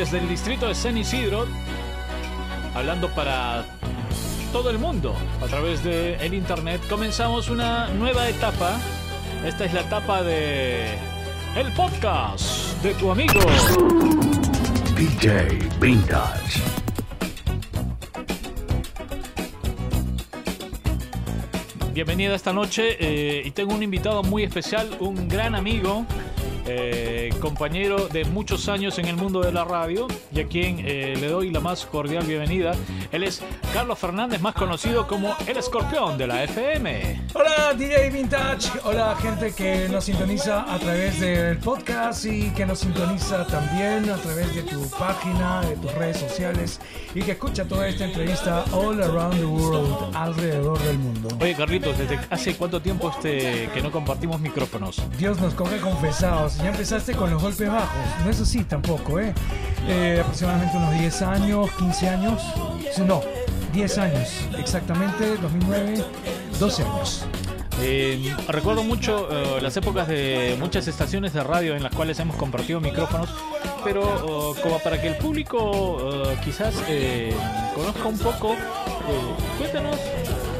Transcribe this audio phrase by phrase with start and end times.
[0.00, 1.46] Desde el distrito de San Isidro,
[2.74, 3.66] hablando para
[4.50, 8.80] todo el mundo a través de el internet, comenzamos una nueva etapa.
[9.44, 10.94] Esta es la etapa de
[11.54, 13.40] el podcast de tu amigo
[14.96, 16.62] DJ Vintage.
[21.92, 26.06] Bienvenida esta noche eh, y tengo un invitado muy especial, un gran amigo,
[26.72, 31.16] eh, compañero de muchos años en el mundo de la radio y a quien eh,
[31.18, 32.72] le doy la más cordial bienvenida.
[33.10, 37.22] Él es Carlos Fernández, más conocido como el escorpión de la FM.
[37.34, 42.78] Hola DJ Vintage, hola gente que nos sintoniza a través del podcast y que nos
[42.78, 46.80] sintoniza también a través de tu página, de tus redes sociales
[47.14, 51.28] y que escucha toda esta entrevista all around the world, alrededor del mundo.
[51.40, 55.02] Oye Carlitos, ¿desde hace cuánto tiempo este que no compartimos micrófonos?
[55.18, 59.32] Dios nos coge confesados, ya empezaste con los golpes bajos, no es así tampoco, ¿eh?
[59.88, 62.42] eh aproximadamente unos 10 años, 15 años,
[63.06, 63.22] no,
[63.72, 66.04] 10 años, exactamente, 2009,
[66.58, 67.24] 12 años.
[67.82, 72.36] Eh, recuerdo mucho eh, las épocas de muchas estaciones de radio en las cuales hemos
[72.36, 73.30] compartido micrófonos,
[73.82, 76.74] pero como para que el público quizás
[77.74, 78.54] conozca un poco,
[79.56, 79.96] cuéntanos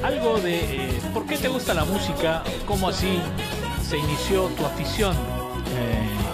[0.03, 3.21] algo de por qué te gusta la música, cómo así
[3.87, 5.39] se inició tu afición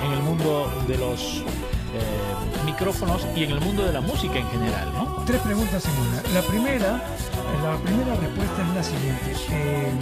[0.05, 1.43] en el mundo de los
[2.65, 5.25] micrófonos y en el mundo de la música en general, ¿no?
[5.25, 6.23] Tres preguntas en una.
[6.35, 7.03] La primera,
[7.63, 9.33] la primera respuesta es la siguiente.
[9.51, 9.93] Eh,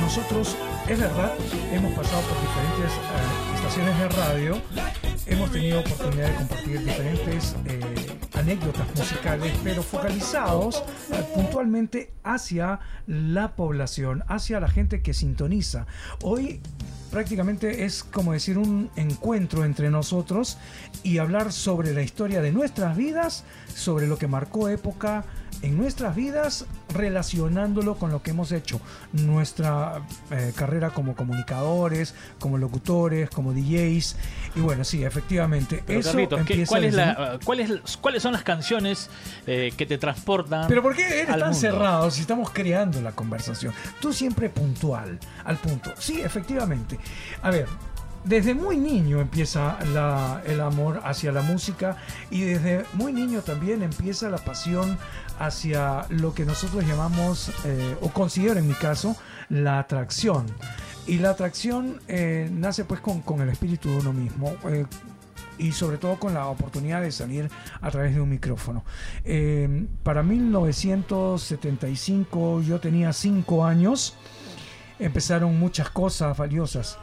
[0.00, 0.56] nosotros,
[0.88, 1.32] es verdad,
[1.72, 4.58] hemos pasado por diferentes eh, estaciones de radio,
[5.26, 8.01] hemos tenido oportunidad de compartir diferentes eh,
[8.42, 10.82] anécdotas musicales, pero focalizados
[11.34, 15.86] puntualmente hacia la población, hacia la gente que sintoniza.
[16.22, 16.60] Hoy
[17.12, 20.58] prácticamente es como decir un encuentro entre nosotros
[21.04, 25.24] y hablar sobre la historia de nuestras vidas, sobre lo que marcó época
[25.60, 28.80] en nuestras vidas relacionándolo con lo que hemos hecho,
[29.12, 34.16] nuestra eh, carrera como comunicadores, como locutores, como DJs.
[34.56, 35.84] Y bueno, sí, efectivamente.
[35.86, 36.16] eso
[36.66, 39.10] ¿cuál es la, ¿cuáles, son las canciones
[39.46, 40.66] eh, que te transportan?
[40.68, 43.72] Pero ¿por qué eres tan cerrado si estamos creando la conversación?
[44.00, 45.92] Tú siempre puntual, al punto.
[45.98, 46.98] Sí, efectivamente.
[47.42, 47.66] A ver,
[48.24, 49.76] desde muy niño empieza
[50.46, 51.96] el amor hacia la música
[52.30, 54.96] y desde muy niño también empieza la pasión
[55.38, 59.16] hacia lo que nosotros llamamos, eh, o considero en mi caso,
[59.48, 60.46] la atracción.
[61.06, 64.54] Y la atracción eh, nace pues con, el espíritu de uno mismo.
[64.68, 64.86] Eh,
[65.58, 67.50] y sobre todo con la oportunidad de salir
[67.80, 68.84] a través de un micrófono.
[70.02, 74.16] para 1975 yo tenía 5 años,
[74.98, 76.98] empezaron muchas cosas valiosas.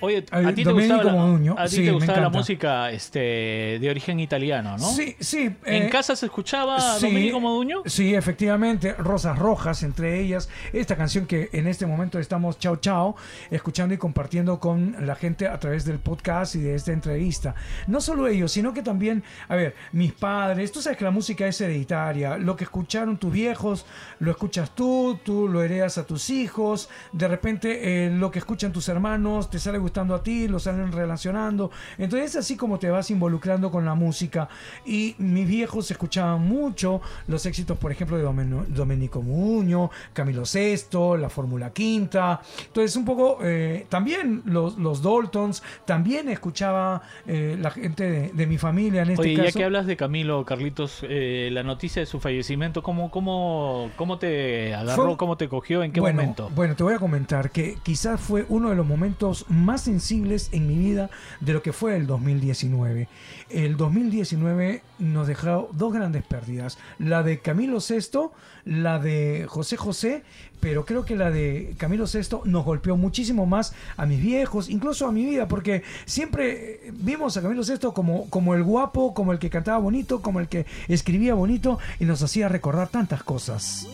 [0.00, 4.20] Oye, a ti te gustaba, la, a ti te gustaba la música este, de origen
[4.20, 4.90] italiano, ¿no?
[4.90, 5.50] Sí, sí.
[5.64, 7.82] ¿En eh, casa se escuchaba Domenico Moduño?
[7.86, 8.92] Sí, efectivamente.
[8.92, 10.48] Rosas Rojas, entre ellas.
[10.72, 13.16] Esta canción que en este momento estamos chao chao,
[13.50, 17.54] escuchando y compartiendo con la gente a través del podcast y de esta entrevista.
[17.86, 20.72] No solo ellos, sino que también, a ver, mis padres.
[20.72, 22.36] Tú sabes que la música es hereditaria.
[22.36, 23.86] Lo que escucharon tus viejos,
[24.18, 26.88] lo escuchas tú, tú lo heredas a tus hijos.
[27.12, 30.90] De repente, eh, lo que escuchan tus hermanos te sale gustando a ti, lo salen
[30.90, 31.70] relacionando.
[31.96, 34.48] Entonces es así como te vas involucrando con la música.
[34.84, 38.24] Y mis viejos escuchaban mucho los éxitos, por ejemplo, de
[38.68, 42.40] Domenico Muño, Camilo VI, la Fórmula Quinta.
[42.66, 48.58] Entonces un poco eh, también los, los Daltons, también escuchaba eh, la gente de, mi
[48.58, 49.48] familia en este Oye, caso.
[49.48, 54.18] ya que hablas de Camilo, Carlitos, eh, la noticia de su fallecimiento, ¿cómo, cómo, cómo
[54.18, 56.50] te agarró, cómo te cogió, en qué momento?
[56.54, 60.66] Bueno, te voy a comentar que quizás fue uno de los momentos más sensibles en
[60.66, 63.08] mi vida de lo que fue el 2019.
[63.50, 68.30] El 2019 nos dejó dos grandes pérdidas, la de Camilo VI,
[68.64, 70.22] la de José José,
[70.60, 75.06] pero creo que la de Camilo VI nos golpeó muchísimo más a mis viejos, incluso
[75.06, 79.38] a mi vida, porque siempre vimos a Camilo VI como, como el guapo, como el
[79.38, 83.86] que cantaba bonito, como el que escribía bonito y nos hacía recordar tantas cosas.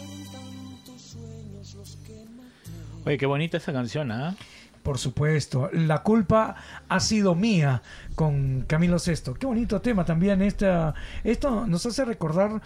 [3.05, 4.37] Oye, qué bonita esa canción, ¿ah?
[4.83, 6.57] Por supuesto, la culpa
[6.89, 7.83] ha sido mía
[8.17, 9.35] con Camilo VI.
[9.39, 10.43] Qué bonito tema también.
[10.43, 12.61] Esta, esto nos hace recordar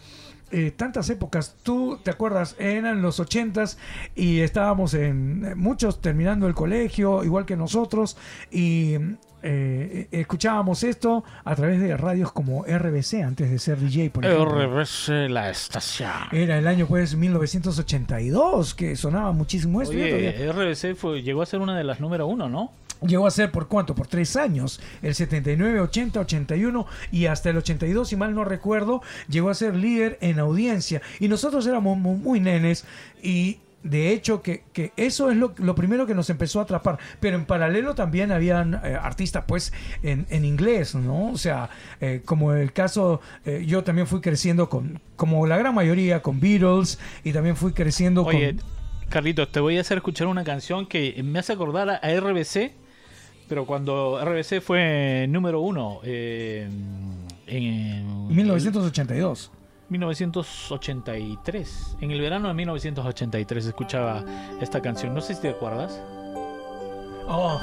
[0.51, 1.57] eh, tantas épocas.
[1.63, 3.79] Tú te acuerdas, eran los ochentas
[4.15, 8.17] y estábamos en muchos terminando el colegio, igual que nosotros,
[8.51, 8.95] y
[9.49, 14.11] eh, escuchábamos esto a través de radios como RBC antes de ser DJ.
[14.11, 16.11] Por RBC, la estación.
[16.33, 19.95] Era el año pues 1982 que sonaba muchísimo esto.
[19.95, 22.73] Oye, RBC fue, llegó a ser una de las número uno, ¿no?
[23.07, 23.95] Llegó a ser por cuánto?
[23.95, 24.81] Por tres años.
[25.03, 29.77] El 79, 80, 81 y hasta el 82, si mal no recuerdo, llegó a ser
[29.77, 31.03] líder en audiencia.
[31.21, 32.85] Y nosotros éramos muy, muy nenes
[33.23, 36.99] y de hecho que, que eso es lo, lo, primero que nos empezó a atrapar.
[37.21, 41.31] Pero en paralelo también habían eh, artistas pues en, en, inglés, ¿no?
[41.31, 41.71] O sea,
[42.01, 46.41] eh, como el caso, eh, yo también fui creciendo con, como la gran mayoría, con
[46.41, 48.77] Beatles y también fui creciendo Oye, con...
[49.09, 52.73] Carlitos, te voy a hacer escuchar una canción que me hace acordar a RBC,
[53.49, 56.69] pero cuando RBC fue número uno eh,
[57.47, 59.53] en 1982.
[59.89, 61.97] 1983.
[62.01, 64.25] En el verano de 1983 escuchaba
[64.61, 65.15] esta canción.
[65.15, 66.01] No sé si te acuerdas.
[67.29, 67.61] Oh,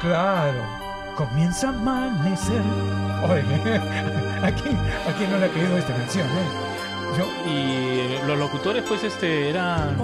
[0.00, 0.62] claro.
[1.16, 2.62] Comienza a amanecer.
[3.24, 3.42] Oye,
[4.42, 6.28] ¿a quién, ¿a quién no le ha caído esta canción?
[6.28, 6.48] Eh?
[7.18, 7.26] Yo...
[7.50, 9.96] Y los locutores, pues, este, eran.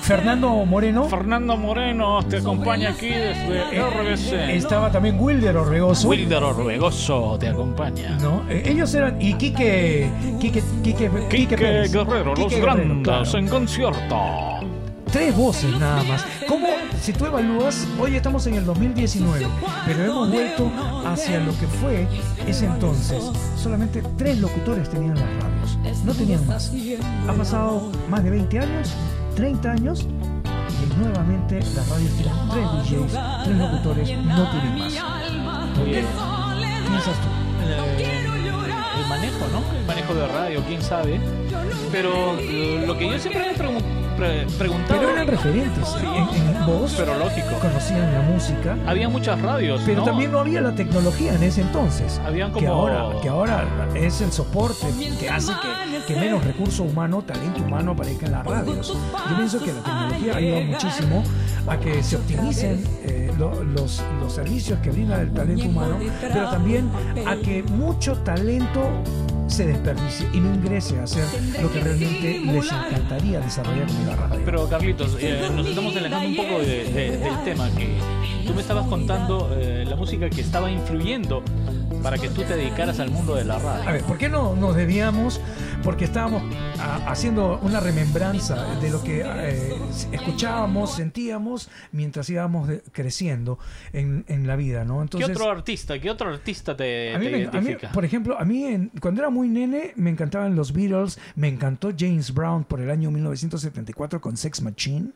[0.00, 1.04] Fernando Moreno.
[1.08, 4.56] Fernando Moreno te acompaña aquí desde RBC.
[4.56, 6.08] Estaba también Wilder Orregoso.
[6.08, 8.16] Wilder Orregoso te acompaña.
[8.20, 9.20] No, eh, ellos eran.
[9.20, 10.10] Y Quique.
[10.40, 11.92] Quique, Quique, Quique, Quique Pérez.
[11.92, 13.38] Guerrero, Quique los Guerrero, grandes claro.
[13.38, 14.16] en concierto.
[15.12, 16.26] Tres voces nada más.
[16.48, 16.66] ¿Cómo,
[17.00, 19.46] si tú evalúas, hoy estamos en el 2019,
[19.86, 20.70] pero hemos vuelto
[21.06, 22.06] hacia lo que fue
[22.46, 23.22] ese entonces.
[23.56, 26.72] Solamente tres locutores tenían las radios, no tenían más.
[27.28, 28.94] Ha pasado más de 20 años
[29.36, 30.08] 30 años
[30.82, 34.94] y nuevamente las radios tienen tres DJs, tres locutores, no tienen más.
[35.76, 36.04] ¿Por qué
[36.88, 37.28] piensas tú?
[37.98, 38.26] Eh,
[38.98, 39.78] el manejo, ¿no?
[39.78, 41.20] El manejo de radio, quién sabe.
[41.92, 42.34] Pero
[42.86, 44.46] lo que yo siempre me pregunto pre.
[44.88, 45.88] Pero eran referentes.
[45.88, 46.94] Sí, en, en voz.
[46.96, 47.48] Pero lógico.
[47.60, 48.76] Conocían la música.
[48.86, 49.82] Había muchas radios.
[49.84, 50.04] Pero ¿no?
[50.04, 52.20] también no había la tecnología en ese entonces.
[52.24, 52.60] Habían como.
[52.60, 53.64] Que ahora, que ahora
[53.94, 54.86] es el soporte
[55.18, 58.88] que hace que, que menos recurso humano, talento humano aparezca en las radios.
[59.30, 61.22] Yo pienso que la tecnología ha ayudado muchísimo
[61.66, 66.50] a que se optimicen eh, lo, los, los servicios que brinda el talento humano, pero
[66.50, 66.90] también
[67.26, 69.02] a que mucho talento
[69.46, 71.26] se desperdicie y no ingrese a hacer
[71.62, 74.42] lo que realmente les encantaría desarrollar con la radio.
[74.44, 77.98] Pero Carlitos, eh, nos estamos alejando un poco de, de, del tema que
[78.46, 81.42] tú me estabas contando eh, la música que estaba influyendo
[82.02, 83.88] para que tú te dedicaras al mundo de la radio.
[83.88, 85.40] A ver, ¿por qué no nos debíamos?
[85.82, 86.42] Porque estábamos
[86.80, 89.74] a, haciendo una remembranza de lo que eh,
[90.12, 93.58] escuchábamos, sentíamos mientras íbamos de, creciendo
[93.92, 95.02] en, en, la vida, ¿no?
[95.02, 95.98] Entonces, ¿Qué otro artista?
[95.98, 97.86] ¿Qué otro artista te, a mí te me, identifica?
[97.86, 101.18] A mí, por ejemplo, a mí en, cuando era muy nene me encantaban los Beatles,
[101.34, 105.10] me encantó James Brown por el año 1974 con Sex Machine.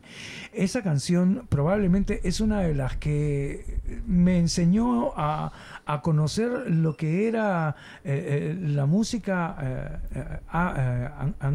[0.53, 5.53] Esa canción probablemente es una de las que me enseñó a,
[5.87, 7.75] a conocer lo que era
[8.05, 10.01] eh, eh, la música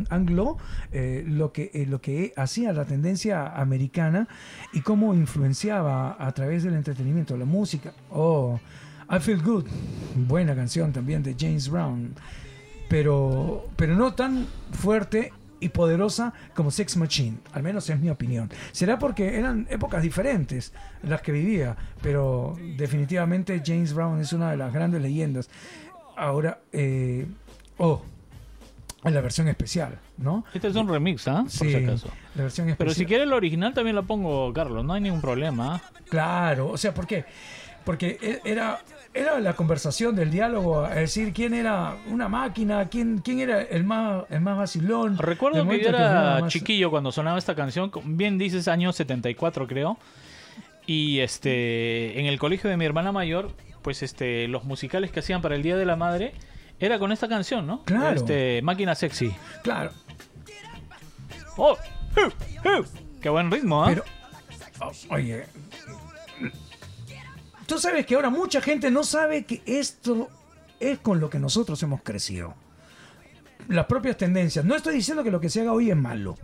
[0.01, 0.57] eh, anglo,
[0.91, 4.27] lo, que, lo que hacía la tendencia americana
[4.73, 7.93] y cómo influenciaba a través del entretenimiento, la música.
[8.11, 8.59] Oh,
[9.09, 9.65] I Feel Good,
[10.27, 12.15] buena canción también de James Brown,
[12.89, 18.49] pero, pero no tan fuerte y poderosa como Sex Machine, al menos es mi opinión.
[18.71, 24.57] Será porque eran épocas diferentes las que vivía, pero definitivamente James Brown es una de
[24.57, 25.49] las grandes leyendas.
[26.17, 27.25] Ahora, eh,
[27.77, 28.03] oh,
[29.05, 30.43] en la versión especial, ¿no?
[30.53, 31.43] Este es un remix, ¿ah?
[31.45, 31.49] ¿eh?
[31.49, 32.07] Sí, Por si acaso.
[32.35, 32.77] la versión especial.
[32.77, 35.81] Pero si quieres la original también la pongo, Carlos, no hay ningún problema.
[36.09, 37.25] Claro, o sea, ¿por qué?
[37.83, 38.79] Porque era,
[39.13, 43.83] era la conversación del diálogo, es decir, quién era una máquina, quién, quién era el
[43.83, 45.19] más, el más vacilón.
[45.19, 46.51] Recuerdo que yo era más...
[46.51, 49.99] chiquillo cuando sonaba esta canción, bien dices año 74 creo,
[50.87, 53.51] y este en el colegio de mi hermana mayor,
[53.83, 56.33] pues este los musicales que hacían para el Día de la Madre
[56.79, 57.83] era con esta canción, ¿no?
[57.83, 58.17] Claro.
[58.17, 59.33] Este, Máquina Sexy.
[59.63, 59.91] Claro.
[61.57, 61.77] ¡Oh!
[62.17, 62.69] ¡Uh!
[62.69, 62.85] ¡Uh!
[63.21, 63.95] ¡Qué buen ritmo, ¿eh?
[63.95, 64.03] Pero,
[64.81, 65.45] oh, oye,
[67.65, 70.29] Tú sabes que ahora mucha gente no sabe que esto
[70.79, 72.53] es con lo que nosotros hemos crecido.
[73.67, 74.63] Las propias tendencias.
[74.63, 76.37] No estoy diciendo que lo que se haga hoy es malo.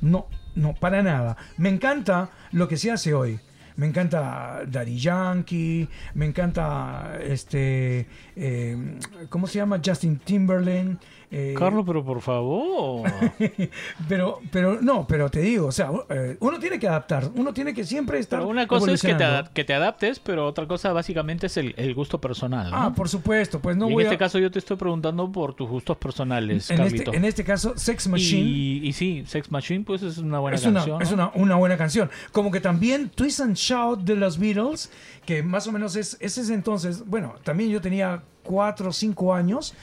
[0.00, 1.36] No, no, para nada.
[1.58, 3.40] Me encanta lo que se hace hoy.
[3.76, 9.80] Me encanta Daddy Yankee, me encanta este, eh, ¿cómo se llama?
[9.84, 10.96] Justin Timberlake.
[11.30, 13.10] Eh, Carlos, pero por favor.
[14.08, 17.74] pero, pero no, pero te digo, o sea, eh, uno tiene que adaptar, uno tiene
[17.74, 18.40] que siempre estar.
[18.40, 21.74] Pero una cosa es que te, que te, adaptes, pero otra cosa básicamente es el,
[21.76, 22.70] el gusto personal.
[22.70, 22.76] ¿no?
[22.76, 24.18] Ah, por supuesto, pues no y voy En este a...
[24.18, 27.10] caso yo te estoy preguntando por tus gustos personales, en Carlito.
[27.10, 28.48] este, en este caso, Sex Machine.
[28.48, 30.84] Y, y, sí, Sex Machine, pues es una buena es canción.
[30.84, 31.00] Una, ¿no?
[31.00, 32.10] Es una, una buena canción.
[32.32, 34.90] Como que también Twist and Shout de los Beatles,
[35.26, 39.34] que más o menos es, es ese entonces, bueno, también yo tenía cuatro o cinco
[39.34, 39.74] años.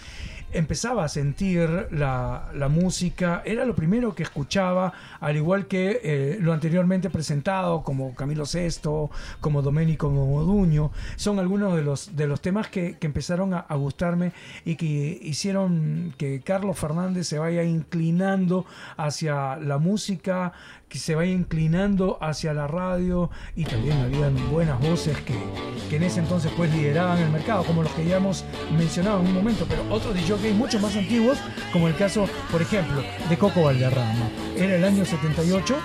[0.53, 6.37] Empezaba a sentir la, la música, era lo primero que escuchaba, al igual que eh,
[6.39, 12.41] lo anteriormente presentado, como Camilo Sesto, como Domenico Moduño, son algunos de los, de los
[12.41, 14.33] temas que, que empezaron a, a gustarme
[14.65, 18.65] y que hicieron que Carlos Fernández se vaya inclinando
[18.97, 20.53] hacia la música,
[20.91, 25.35] que se vaya inclinando hacia la radio y también habían buenas voces que,
[25.89, 28.43] que en ese entonces pues lideraban el mercado, como los que ya hemos
[28.77, 31.37] mencionado en un momento, pero otros de jockeys mucho más antiguos,
[31.71, 34.29] como el caso, por ejemplo, de Coco Valderrama.
[34.57, 35.77] Era el año 78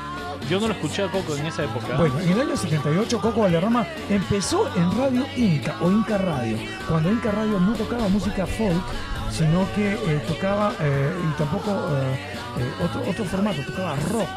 [0.49, 1.97] Yo no lo escuché a Coco en esa época.
[1.99, 6.57] bueno, en el año 78 Coco Valderrama empezó en Radio Inca o Inca Radio,
[6.89, 8.83] cuando Inca Radio no tocaba música folk,
[9.31, 14.29] sino que eh, tocaba eh, y tampoco eh, otro, otro formato, tocaba rock.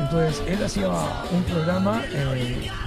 [0.00, 2.02] Entonces él hacía un programa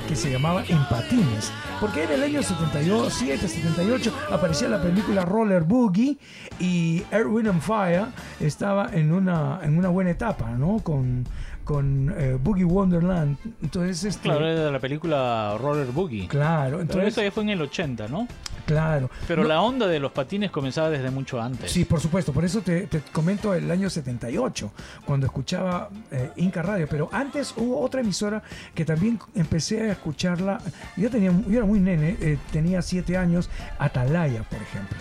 [0.07, 5.63] que se llamaba En Patines, porque en el año 77, 78 aparecía la película Roller
[5.63, 6.17] Boogie
[6.59, 8.05] y Air, Wind and Fire
[8.39, 10.79] estaba en una, en una buena etapa, ¿no?
[10.79, 11.25] Con,
[11.63, 13.37] con eh, Boogie Wonderland.
[13.61, 16.27] Entonces, este, Claro, era de la película Roller Boogie.
[16.27, 18.27] claro, Pero entonces, eso ya fue en el 80, ¿no?
[18.65, 19.09] claro.
[19.27, 21.71] Pero No- la onda de los patines comenzaba desde mucho antes.
[21.71, 24.71] Sí, por supuesto, por eso te, te comento el año 78,
[25.05, 28.41] cuando escuchaba eh, Inca Radio, pero antes hubo otra emisora
[28.73, 30.59] que también empecé a escucharla,
[30.95, 34.97] yo, tenía, yo era muy nene, eh, tenía siete años, Atalaya, por ejemplo.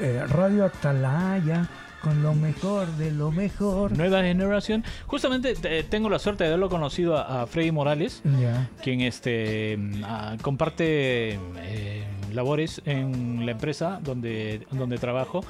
[0.00, 1.66] Eh, Radio Atalaya,
[2.08, 3.96] con lo mejor de lo mejor.
[3.96, 4.84] Nueva generación.
[5.06, 8.68] Justamente eh, tengo la suerte de haberlo conocido a, a Freddy Morales, Ya.
[8.82, 15.44] quien este mm, ah, comparte eh, labores en la empresa donde, donde trabajo.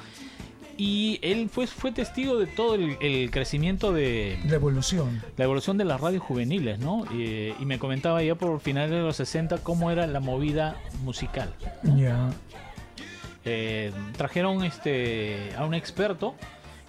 [0.77, 5.21] Y él fue, fue testigo de todo el, el crecimiento de La evolución.
[5.35, 7.03] la evolución de las radios juveniles, ¿no?
[7.13, 11.53] Y, y me comentaba ya por finales de los 60 cómo era la movida musical.
[11.97, 12.29] Ya.
[13.45, 16.35] Eh, trajeron este a un experto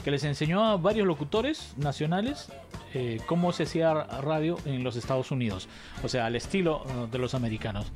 [0.03, 2.49] que les enseñó a varios locutores nacionales
[2.93, 5.69] eh, cómo se hacía radio en los Estados Unidos,
[6.03, 7.87] o sea, al estilo eh, de los americanos.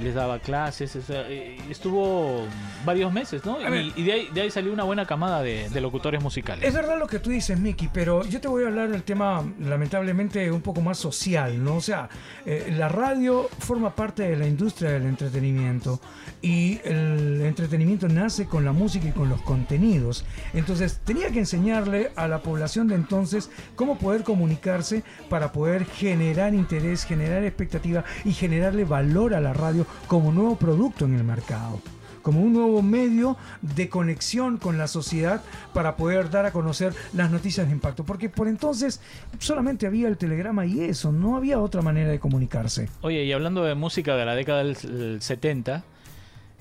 [0.00, 2.46] Les daba clases, o sea, eh, estuvo
[2.84, 3.58] varios meses, ¿no?
[3.58, 3.74] Ver.
[3.74, 6.64] Y, y de, ahí, de ahí salió una buena camada de, de locutores musicales.
[6.64, 9.44] Es verdad lo que tú dices, Miki, pero yo te voy a hablar del tema,
[9.60, 11.76] lamentablemente, un poco más social, ¿no?
[11.76, 12.08] O sea,
[12.46, 16.00] eh, la radio forma parte de la industria del entretenimiento
[16.40, 20.24] y el entretenimiento nace con la música y con los contenidos.
[20.54, 26.54] Entonces, tenía que enseñarle a la población de entonces cómo poder comunicarse para poder generar
[26.54, 31.80] interés, generar expectativa y generarle valor a la radio como nuevo producto en el mercado
[32.22, 35.40] como un nuevo medio de conexión con la sociedad
[35.72, 38.04] para poder dar a conocer las noticias de impacto.
[38.04, 39.00] Porque por entonces
[39.38, 42.90] solamente había el telegrama y eso, no había otra manera de comunicarse.
[43.00, 45.84] Oye, y hablando de música de la década del del 70,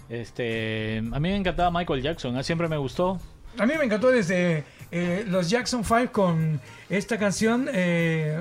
[0.10, 2.44] este, a mí me encantaba Michael Jackson, ¿eh?
[2.44, 3.20] siempre me gustó.
[3.58, 8.40] A mí me encantó desde eh, los Jackson 5 con esta canción, eh,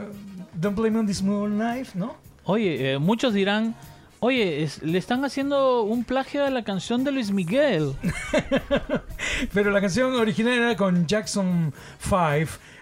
[0.55, 2.17] Don't Blame Me on This Moonlight, ¿no?
[2.45, 3.75] Oye, eh, muchos dirán,
[4.21, 7.95] oye, es- le están haciendo un plagio a la canción de Luis Miguel.
[9.53, 12.17] Pero la canción original era con Jackson 5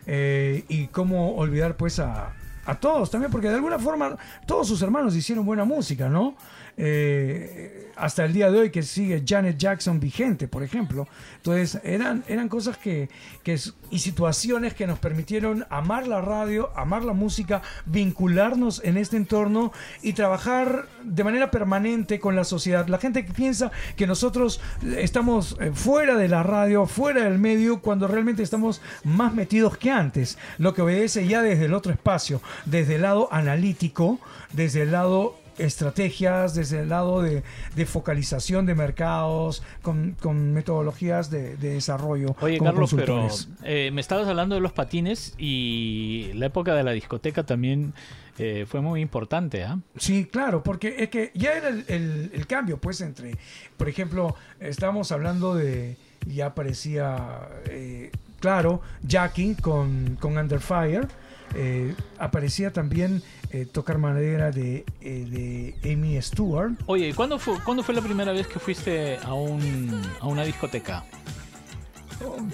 [0.06, 2.32] eh, y cómo olvidar pues a,
[2.66, 6.34] a todos también, porque de alguna forma todos sus hermanos hicieron buena música, ¿no?
[6.76, 11.06] Eh, hasta el día de hoy que sigue Janet Jackson vigente, por ejemplo.
[11.36, 13.08] Entonces eran, eran cosas que,
[13.42, 13.58] que
[13.90, 19.72] y situaciones que nos permitieron amar la radio, amar la música, vincularnos en este entorno
[20.02, 22.88] y trabajar de manera permanente con la sociedad.
[22.88, 24.60] La gente que piensa que nosotros
[24.96, 29.90] estamos eh, fuera de la radio, fuera del medio, cuando realmente estamos más metidos que
[29.90, 34.18] antes, lo que obedece ya desde el otro espacio, desde el lado analítico,
[34.52, 37.42] desde el lado estrategias desde el lado de,
[37.76, 43.28] de focalización de mercados con, con metodologías de, de desarrollo Oye, Carlos, pero
[43.62, 47.94] eh, me estabas hablando de los patines y la época de la discoteca también
[48.38, 49.78] eh, fue muy importante, ¿ah?
[49.96, 53.37] Sí, claro, porque es que ya era el, el- el cambio, pues, entre,
[53.76, 55.96] por ejemplo, estábamos hablando de,
[56.26, 61.06] ya aparecía, eh, claro, Jackie con, con Under Fire,
[61.54, 66.73] eh, aparecía también eh, Tocar Madera de, eh, de Amy Stewart.
[66.87, 70.44] Oye, ¿y ¿cuándo fue, ¿cuándo fue la primera vez que fuiste a, un, a una
[70.44, 71.04] discoteca?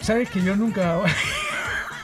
[0.00, 1.00] Sabes que yo nunca...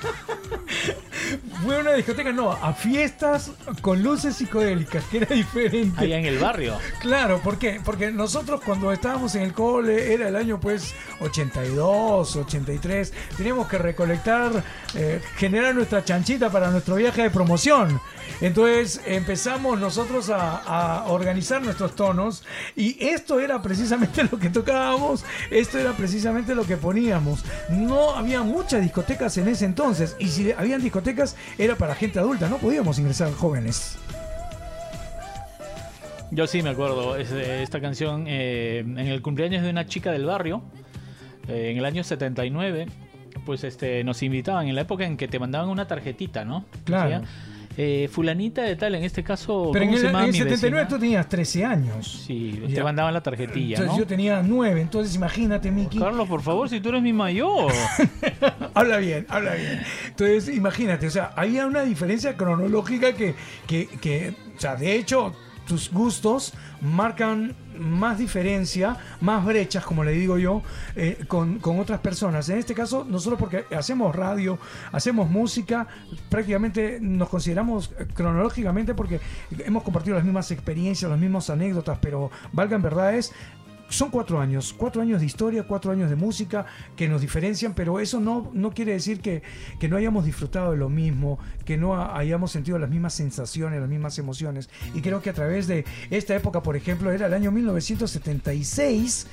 [1.62, 6.00] fui a una discoteca, no, a fiestas con luces psicodélicas, que era diferente.
[6.00, 6.78] Allá en el barrio.
[7.00, 7.80] Claro, ¿por qué?
[7.85, 13.78] Porque nosotros cuando estábamos en el cole, era el año pues 82, 83, teníamos que
[13.78, 14.64] recolectar,
[14.95, 18.00] eh, generar nuestra chanchita para nuestro viaje de promoción.
[18.40, 25.25] Entonces empezamos nosotros a, a organizar nuestros tonos y esto era precisamente lo que tocábamos,
[25.50, 27.45] esto era precisamente lo que poníamos.
[27.71, 31.15] No había muchas discotecas en ese entonces y si habían discotecas
[31.58, 33.99] era para gente adulta, no podíamos ingresar jóvenes.
[36.30, 40.11] Yo sí me acuerdo es, eh, esta canción eh, en el cumpleaños de una chica
[40.11, 40.62] del barrio,
[41.49, 42.87] eh, en el año 79,
[43.44, 46.64] pues este nos invitaban en la época en que te mandaban una tarjetita, ¿no?
[46.85, 47.23] Claro.
[47.78, 50.76] Eh, fulanita de tal, en este caso, Pero en ¿cómo el, en el mi 79
[50.83, 50.88] vecina?
[50.88, 52.25] tú tenías 13 años.
[52.26, 52.75] Sí, Ya.
[52.76, 53.99] te mandaban la tarjetilla, Entonces ¿no?
[53.99, 55.99] yo tenía 9, entonces imagínate, Miki.
[55.99, 57.71] Carlos, por favor, si tú eres mi mayor.
[58.75, 59.80] habla bien, habla bien.
[60.09, 63.35] Entonces, imagínate, o sea, había una diferencia cronológica que,
[63.66, 65.35] que, que, o sea, de hecho,
[65.66, 70.62] tus gustos marcan más diferencia, más brechas, como le digo yo,
[70.94, 72.49] eh, con, con otras personas.
[72.49, 74.58] En este caso, nosotros porque hacemos radio,
[74.92, 75.87] hacemos música,
[76.30, 79.20] prácticamente nos consideramos cronológicamente porque
[79.58, 83.32] hemos compartido las mismas experiencias, las mismas anécdotas, pero valgan verdades,
[83.88, 86.66] son cuatro años, cuatro años de historia, cuatro años de música
[86.97, 89.43] que nos diferencian, pero eso no, no quiere decir que,
[89.78, 93.81] que no hayamos disfrutado de lo mismo, que no ha- hayamos sentido las mismas sensaciones,
[93.81, 94.69] las mismas emociones.
[94.95, 99.26] Y creo que a través de esta época, por ejemplo, era el año 1976.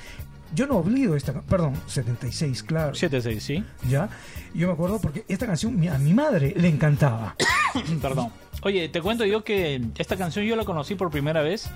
[0.54, 2.92] Yo no olvido esta, perdón, 76, claro.
[2.92, 3.64] 7-6, ¿sí?
[3.88, 4.08] Ya,
[4.54, 7.34] yo me acuerdo porque esta canción a mi madre le encantaba.
[8.02, 8.28] Perdón.
[8.62, 11.68] Oye, te cuento yo que esta canción yo la conocí por primera vez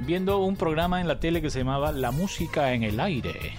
[0.00, 3.52] viendo un programa en la tele que se llamaba La Música en el Aire.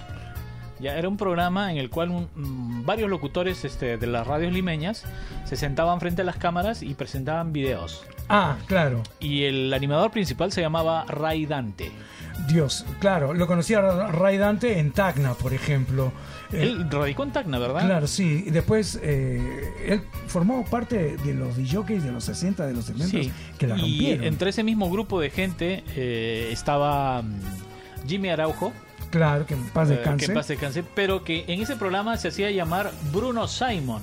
[0.78, 4.52] Ya era un programa en el cual un- mm, varios locutores este, de las radios
[4.52, 5.04] limeñas
[5.44, 8.04] se sentaban frente a las cámaras y presentaban videos.
[8.28, 9.02] Ah, claro.
[9.18, 11.90] Y el animador principal se llamaba Ray Dante.
[12.48, 16.12] Dios, claro, lo conocía Ray Dante en Tacna, por ejemplo.
[16.52, 17.84] Eh, Él radicó en Tacna, ¿verdad?
[17.84, 18.44] Claro, sí.
[18.46, 23.06] Y después eh, él formó parte de los DJs de los 60, de los 70
[23.08, 23.32] Sí.
[23.58, 24.24] que la y rompieron.
[24.26, 28.72] entre ese mismo grupo de gente eh, estaba mm, Jimmy Araujo,
[29.10, 30.26] Claro, que en paz eh, descanse.
[30.26, 34.02] que en paz descanse, pero que en ese programa se hacía llamar Bruno Simon.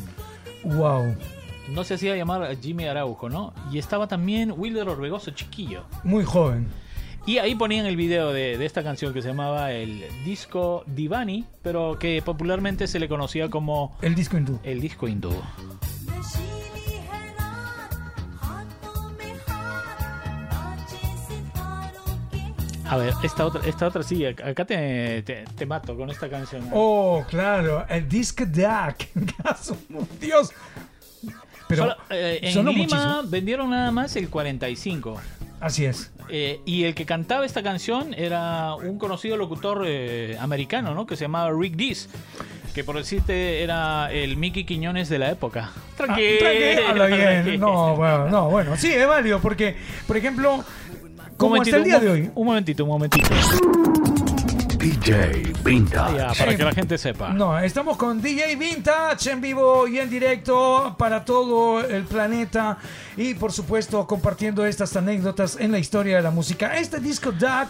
[0.64, 1.16] Wow,
[1.70, 3.54] No se hacía llamar Jimmy Araujo, ¿no?
[3.72, 5.84] Y estaba también Wilder Orbegoso, chiquillo.
[6.04, 6.68] muy joven.
[7.26, 11.46] Y ahí ponían el video de, de, esta canción que se llamaba el disco Divani,
[11.62, 13.98] pero que popularmente se le conocía como...
[14.02, 14.60] El disco hindú.
[14.64, 15.32] El disco hindú.
[22.94, 26.64] A ver, esta otra, esta otra sí, acá te, te, mato con esta canción.
[26.64, 26.72] ¿eh?
[26.74, 28.98] Oh, claro, el disco Dark.
[30.20, 30.52] Dios.
[31.68, 35.20] Pero eh, en Lima vendieron nada más el 45.
[35.64, 36.12] Así es.
[36.30, 41.06] Eh, y el que cantaba esta canción era un conocido locutor eh, americano, ¿no?
[41.08, 42.10] Que se llamaba Rick Dees.
[42.76, 45.72] Que por decirte era el Mickey Quiñones de la época.
[45.74, 46.40] Ah, Tranquilo.
[46.46, 47.20] tranqui- habla bien.
[47.22, 47.58] tranquilo.
[47.60, 49.76] No, bueno, no, bueno, sí, es válido porque,
[50.08, 50.64] por ejemplo,
[51.38, 53.30] como hasta el día de hoy, Un momentito, un momentito.
[54.84, 56.18] DJ Vintage.
[56.18, 57.30] Ya, para que la gente sepa.
[57.30, 62.78] No, estamos con DJ Vintage en vivo y en directo para todo el planeta
[63.16, 66.78] y por supuesto compartiendo estas anécdotas en la historia de la música.
[66.78, 67.70] Este disco DAC,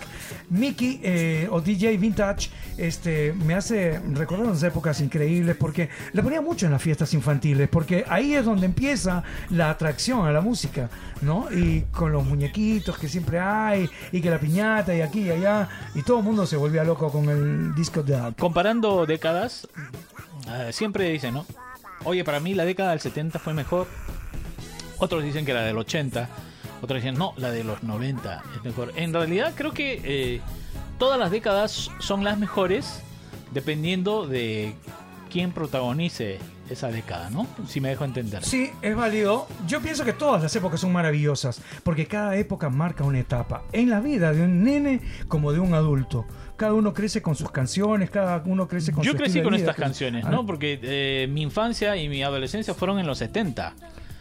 [0.49, 6.41] Mickey eh, o DJ Vintage, este, me hace recordar unas épocas increíbles porque le ponía
[6.41, 9.21] mucho en las fiestas infantiles porque ahí es donde empieza
[9.51, 10.89] la atracción a la música,
[11.21, 11.47] ¿no?
[11.51, 15.69] Y con los muñequitos que siempre hay y que la piñata y aquí y allá
[15.93, 18.37] y todo el mundo se volvía loco con el disco DAC.
[18.37, 19.67] Comparando décadas,
[20.49, 21.45] eh, siempre dicen, ¿no?
[22.05, 23.87] Oye, para mí la década del 70 fue mejor.
[24.97, 26.29] Otros dicen que la del 80.
[26.81, 28.91] Otros dicen, no, la de los 90 es mejor.
[28.95, 30.41] En realidad creo que eh,
[30.97, 33.01] todas las décadas son las mejores
[33.51, 34.75] dependiendo de
[35.31, 36.39] quién protagonice
[36.73, 37.47] esa década, ¿no?
[37.67, 38.43] Si me dejo entender.
[38.43, 39.47] Sí, es válido.
[39.67, 43.89] Yo pienso que todas las épocas son maravillosas, porque cada época marca una etapa en
[43.89, 46.25] la vida de un nene como de un adulto.
[46.57, 49.61] Cada uno crece con sus canciones, cada uno crece con Yo su crecí con vida,
[49.63, 50.45] estas canciones, Ah, ¿no?
[50.45, 53.73] Porque eh, mi infancia y mi adolescencia fueron en los 70.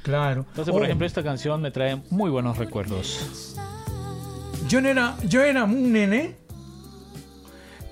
[0.03, 0.47] Claro.
[0.49, 3.57] Entonces, por Oh, ejemplo, esta canción me trae muy buenos recuerdos.
[4.69, 6.37] yo no era, yo era un nene,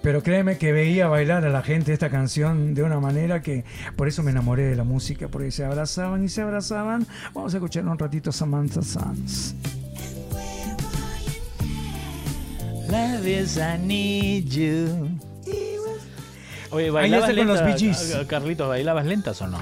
[0.02, 3.64] pero créeme que veía bailar a la gente esta canción de una manera que
[3.96, 7.06] por eso me enamoré de la música, porque se abrazaban y se abrazaban.
[7.34, 9.54] Vamos a escuchar un ratito Samantha Sands.
[12.88, 15.08] Love is I need you.
[16.70, 18.16] Oye, ¿bailabas con los Bee Gees.
[18.26, 19.58] Carlitos, ¿bailabas lentas o no?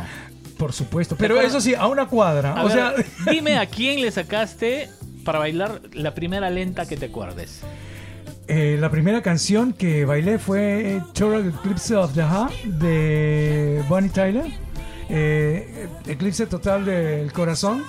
[0.56, 1.16] Por supuesto.
[1.16, 2.52] Pero eso sí, a una cuadra.
[2.52, 2.94] A o ver, sea,
[3.30, 4.88] dime a quién le sacaste
[5.24, 7.60] para bailar la primera lenta que te acuerdes.
[8.48, 14.46] Eh, la primera canción que bailé fue Total Eclipse of the Heart de Bonnie Tyler.
[15.10, 17.84] Eh, Eclipse total del corazón.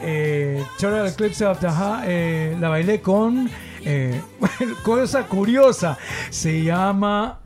[0.00, 3.48] Eh, Total Eclipse of the Heart eh, la bailé con.
[3.84, 4.20] eh,
[4.82, 5.98] cosa curiosa.
[6.30, 7.40] Se llama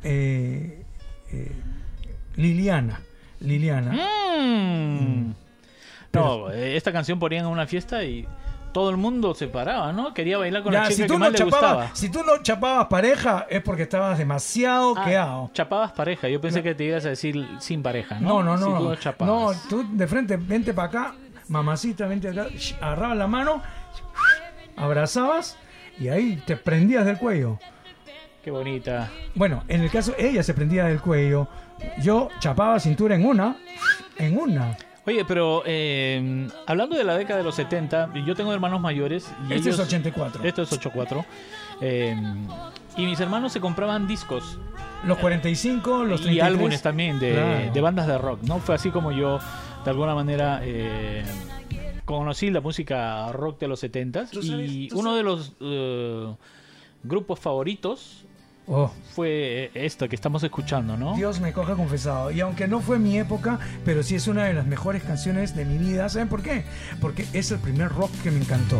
[2.36, 3.00] Liliana.
[3.40, 3.92] Liliana.
[4.38, 5.34] Mm.
[6.12, 8.26] No, eh, esta canción ponían en una fiesta y
[8.72, 10.12] todo el mundo se paraba, ¿no?
[10.14, 11.66] Quería bailar con la Ya, chica si, que tú más no le gustaba.
[11.72, 15.50] chapabas, si tú no chapabas pareja es porque estabas demasiado Ah, queado.
[15.52, 16.28] chapabas pareja.
[16.28, 18.42] Yo pensé que te ibas a decir sin pareja, ¿no?
[18.42, 18.78] No, no, Si no.
[18.78, 19.68] tú no, chapabas.
[19.68, 21.14] tú de frente, vente para acá,
[21.48, 22.46] mamacita, vente acá,
[22.80, 23.62] agarrabas la mano,
[24.76, 25.56] abrazabas
[25.98, 27.58] y ahí te prendías del cuello.
[28.42, 29.10] Qué bonita.
[29.34, 31.46] Bueno, en el caso, ella se prendía del cuello.
[32.00, 33.56] Yo chapaba cintura en una,
[34.18, 34.76] en una.
[35.04, 39.28] Oye, pero eh, hablando de la década de los 70, yo tengo hermanos mayores.
[39.48, 40.44] Y Este ellos, es 84.
[40.44, 41.24] Esto es 84.
[41.80, 42.16] eh,
[42.96, 44.58] y mis hermanos se compraban discos
[45.04, 46.36] Los 45, los 33.
[46.36, 47.72] y álbumes también de, Claro.
[47.72, 48.58] de bandas de rock, ¿no?
[48.60, 49.40] Fue así como yo,
[49.84, 51.24] de alguna manera, eh,
[52.04, 56.32] conocí la música rock de los 70 Tú sabes- y tú uno de los eh,
[57.02, 58.24] grupos favoritos
[58.66, 61.14] Oh, fue esto que estamos escuchando, ¿no?
[61.16, 62.30] Dios me coja confesado.
[62.30, 65.64] Y aunque no fue mi época, pero sí es una de las mejores canciones de
[65.64, 66.08] mi vida.
[66.08, 66.64] ¿Saben por qué?
[67.00, 68.78] Porque es el primer rock que me encantó.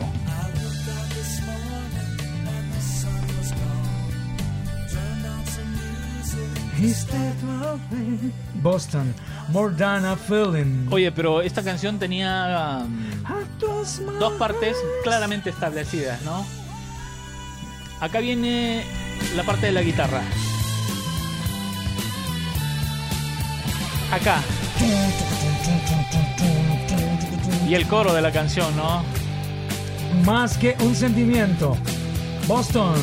[6.83, 8.33] Loving?
[8.63, 9.15] Boston,
[9.51, 10.89] more than a feeling.
[10.91, 16.45] Oye, pero esta canción tenía um, dos partes claramente establecidas, ¿no?
[18.01, 18.85] Acá viene
[19.35, 20.23] la parte de la guitarra.
[24.13, 24.43] Acá.
[27.69, 29.03] Y el coro de la canción, ¿no?
[30.25, 31.77] Más que un sentimiento.
[32.47, 32.95] Boston.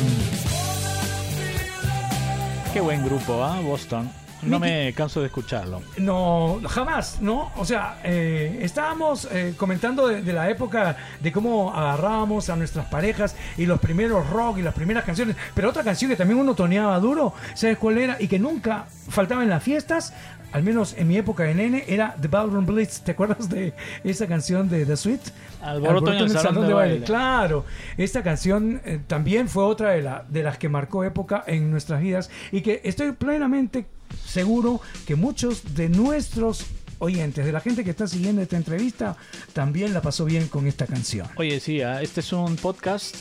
[2.72, 3.60] Qué buen grupo, ¿ah?
[3.60, 4.19] Boston.
[4.42, 5.82] No me canso de escucharlo.
[5.98, 7.50] No, jamás, ¿no?
[7.56, 12.86] O sea, eh, estábamos eh, comentando de, de la época de cómo agarrábamos a nuestras
[12.86, 16.54] parejas y los primeros rock y las primeras canciones, pero otra canción que también uno
[16.54, 18.16] toneaba duro, ¿sabes cuál era?
[18.20, 20.14] Y que nunca faltaba en las fiestas,
[20.52, 23.00] al menos en mi época de nene, era The Ballroom Blitz.
[23.02, 23.72] ¿Te acuerdas de
[24.02, 25.20] esa canción de The Sweet?
[25.62, 27.04] Alboroto en el salón de baile.
[27.04, 27.64] Claro,
[27.96, 32.00] esta canción eh, también fue otra de, la, de las que marcó época en nuestras
[32.00, 33.86] vidas y que estoy plenamente
[34.30, 36.66] seguro que muchos de nuestros
[37.00, 39.16] oyentes, de la gente que está siguiendo esta entrevista,
[39.52, 41.26] también la pasó bien con esta canción.
[41.36, 42.00] Oye, sí, ¿ah?
[42.00, 43.16] este es un podcast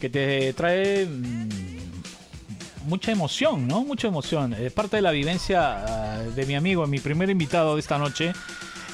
[0.00, 1.48] que te trae mm,
[2.86, 3.84] mucha emoción, ¿no?
[3.84, 4.52] Mucha emoción.
[4.54, 8.32] Es parte de la vivencia ah, de mi amigo, mi primer invitado de esta noche,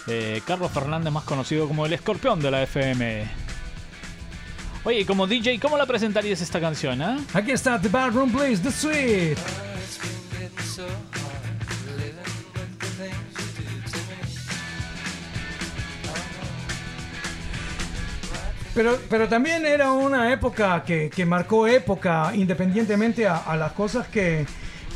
[0.06, 3.24] eh, Carlos Fernández, más conocido como el escorpión de la FM.
[4.84, 7.18] Oye, y como DJ, ¿cómo la presentarías esta canción, ah?
[7.34, 9.71] Aquí está The Ballroom Blaze, The Sweet.
[18.82, 24.08] Pero, pero también era una época que, que marcó época, independientemente a, a las cosas
[24.08, 24.44] que,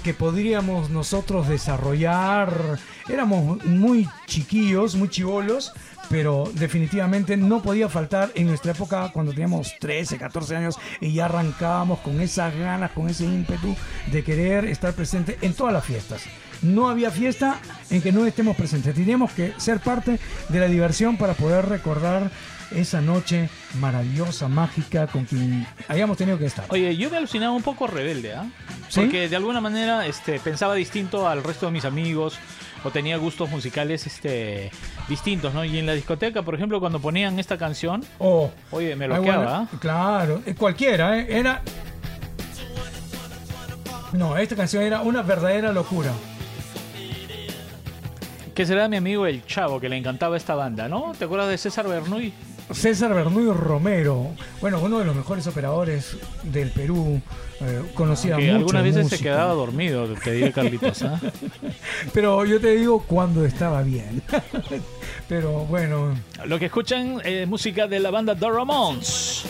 [0.03, 2.81] que podríamos nosotros desarrollar.
[3.09, 5.73] Éramos muy chiquillos, muy chivolos,
[6.11, 11.27] pero definitivamente no podía faltar en nuestra época cuando teníamos 13, 14 años y ya
[11.27, 13.77] arrancábamos con esas ganas, con ese ímpetu
[14.11, 16.25] de querer estar presente en todas las fiestas.
[16.61, 18.97] No había fiesta en que no estemos presentes.
[18.97, 20.19] Teníamos que ser parte
[20.49, 22.33] de la diversión para poder recordar
[22.71, 23.49] esa noche
[23.81, 26.65] maravillosa, mágica, con quien hayamos tenido que estar.
[26.69, 28.47] Oye, yo me alucinaba un poco rebelde, ¿ah?
[28.89, 29.01] ¿Sí?
[29.01, 32.39] Porque de alguna manera este, pensaba distinto al resto de mis amigos
[32.85, 34.71] o tenía gustos musicales este,
[35.09, 35.65] distintos, ¿no?
[35.65, 39.69] Y en la discoteca, por ejemplo, cuando ponían esta canción, Oh, oye, me bloqueaba, bueno,
[39.73, 39.79] ¿ah?
[39.81, 41.63] Claro, eh, cualquiera, eh, era.
[44.13, 46.13] No, esta canción era una verdadera locura.
[48.55, 51.13] Que será mi amigo el Chavo, que le encantaba esta banda, ¿no?
[51.19, 52.33] ¿Te acuerdas de César Bernuy?
[52.73, 57.21] César Bernuy Romero, bueno, uno de los mejores operadores del Perú,
[57.61, 58.55] eh, conocía mucho.
[58.55, 61.21] algunas veces se quedaba dormido, te diré Carlitos, ¿ah?
[62.13, 64.21] Pero yo te digo cuando estaba bien.
[65.29, 69.45] Pero bueno, Lo que escuchan es música de la banda The Ramones.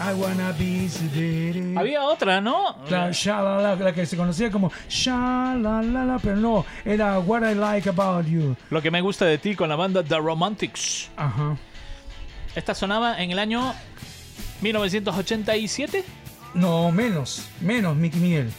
[0.00, 1.76] I wanna be sedated.
[1.76, 2.76] Había otra, ¿no?
[2.88, 8.26] La, shalala, la que se conocía como Shalalala, pero no, era What I Like About
[8.26, 8.56] You.
[8.70, 11.10] Lo que me gusta de ti con la banda The Romantics.
[11.16, 11.56] Ajá.
[12.54, 13.74] Esta sonaba en el año
[14.60, 16.04] 1987.
[16.54, 18.52] No, menos, menos, Mickey Miguel.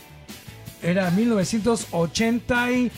[0.82, 2.91] Era 1980 y...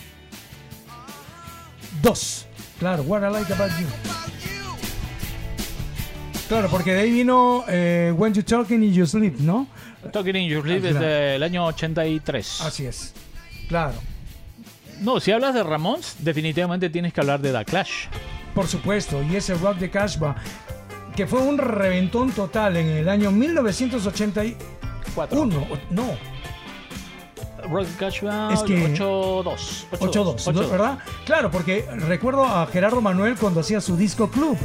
[2.02, 2.48] 2.
[2.80, 4.21] Claro, What I Like About You.
[6.52, 9.68] Claro, porque de ahí vino eh, When You Talking and You Sleep, ¿no?
[10.12, 11.06] Talking in Your Sleep es Claro.
[11.08, 12.60] del año 83.
[12.60, 13.14] Así es.
[13.70, 13.94] Claro.
[15.00, 18.08] No, si hablas de Ramones, definitivamente tienes que hablar de The Clash.
[18.54, 20.36] Por supuesto, y ese rock de Cashba,
[21.16, 24.58] que fue un reventón total en el año 1981.
[25.16, 25.44] Cuatro.
[25.44, 25.48] o-
[25.90, 26.18] No,
[27.70, 29.88] Rock Clash va Es que- 8-2.
[30.02, 30.68] 8-2, ¿no?
[30.68, 30.98] ¿verdad?
[31.26, 34.58] Claro, porque recuerdo a Gerardo Manuel cuando hacía su disco club.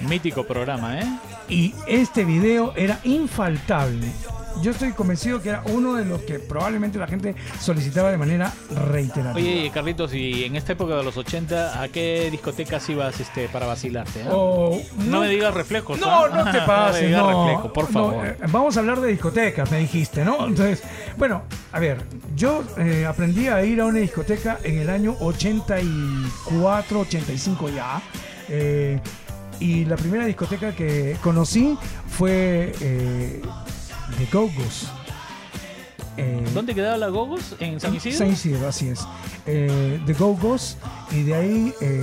[0.00, 1.06] Mítico programa, ¿eh?
[1.48, 4.06] Y este video era infaltable.
[4.62, 8.52] Yo estoy convencido que era uno de los que probablemente la gente solicitaba de manera
[8.90, 9.34] reiterativa.
[9.34, 13.66] Oye, Carlitos, y en esta época de los 80, ¿a qué discotecas ibas este, para
[13.66, 14.22] vacilarte?
[14.22, 14.28] eh?
[14.30, 16.00] O- No me digas reflejos.
[16.00, 16.44] No, ¿ah?
[16.44, 17.44] no te pases, digas no.
[17.46, 18.26] reflejo, por No, favor.
[18.26, 20.46] eh, vamos a hablar de discotecas, me dijiste, ¿no?
[20.48, 20.82] Entonces,
[21.16, 21.98] bueno, a ver,
[22.34, 28.02] yo eh, aprendí a ir a una discoteca en el año 84, 85 ya.
[28.48, 28.98] eh,
[29.60, 31.76] y la primera discoteca que conocí
[32.08, 33.42] fue eh,
[34.16, 34.88] The Go-Go's.
[36.20, 37.54] Eh, ¿Dónde quedaba la Gogos?
[37.60, 38.18] ¿En San Isidro?
[38.18, 39.06] San Isidro, así es.
[39.46, 40.76] Eh, The Go-Go's.
[41.12, 42.02] Y de ahí eh,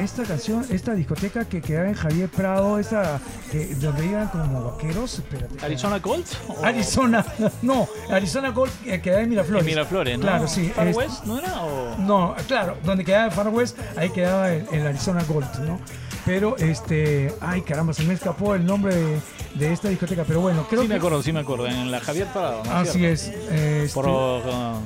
[0.00, 3.20] esta canción, esta discoteca que quedaba en Javier Prado, esta
[3.52, 5.20] que, donde iban como vaqueros.
[5.20, 5.64] Espérate.
[5.64, 6.00] ¿Arizona?
[6.04, 7.24] ¿O- Arizona.
[7.62, 9.62] No, Arizona Gold eh, quedaba en Miraflores.
[9.62, 10.22] En Miraflores, ¿no?
[10.24, 10.72] Claro, sí.
[10.74, 11.62] ¿Far es- West no era?
[11.62, 11.96] O...
[11.98, 15.78] no, claro, donde quedaba Far West, ahí quedaba el, el Arizona Gold, ¿no?
[16.26, 19.20] Pero este, ay caramba, se me escapó el nombre de,
[19.54, 21.68] de esta discoteca, pero bueno, creo Sí me que acuerdo, sí me acuerdo.
[21.68, 22.70] En la Javier Parado, ¿no?
[22.72, 23.28] así es.
[23.28, 24.82] este, Por um,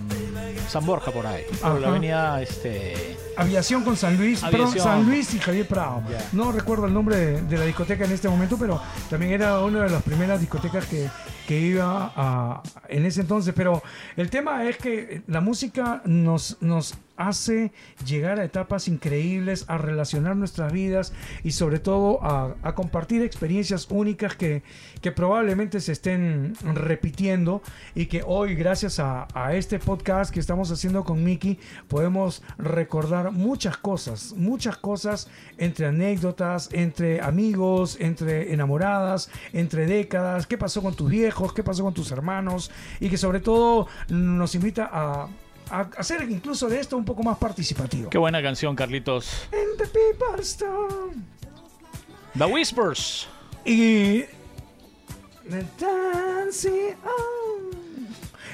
[0.69, 1.45] San Borja, por ahí.
[1.63, 3.17] Por la avenida, este...
[3.37, 4.85] Aviación con San Luis, perdón, Aviación.
[4.85, 6.03] San Luis y Javier Prado.
[6.33, 9.85] No recuerdo el nombre de, de la discoteca en este momento, pero también era una
[9.85, 11.09] de las primeras discotecas que,
[11.49, 13.55] que iba a, en ese entonces.
[13.57, 13.83] Pero
[14.17, 17.73] el tema es que la música nos, nos hace
[18.07, 21.13] llegar a etapas increíbles, a relacionar nuestras vidas
[21.45, 24.63] y sobre todo a, compartir experiencias únicas que,
[25.03, 27.63] que probablemente se estén repitiendo
[27.95, 33.33] y que hoy gracias a, a este podcast que estamos haciendo con Miki podemos recordar
[33.33, 35.29] muchas cosas, muchas cosas
[35.59, 41.85] entre anécdotas, entre amigos, entre enamoradas, entre décadas, qué pasó con tus viejos, qué pasó
[41.85, 45.29] con tus hermanos y que sobre todo nos invita a,
[45.71, 48.11] a hacer incluso de esto un poco más participativo.
[48.11, 49.49] Qué buena canción, Carlitos.
[49.53, 51.25] And the people stone.
[52.37, 53.29] The Whispers.
[53.65, 54.25] Y.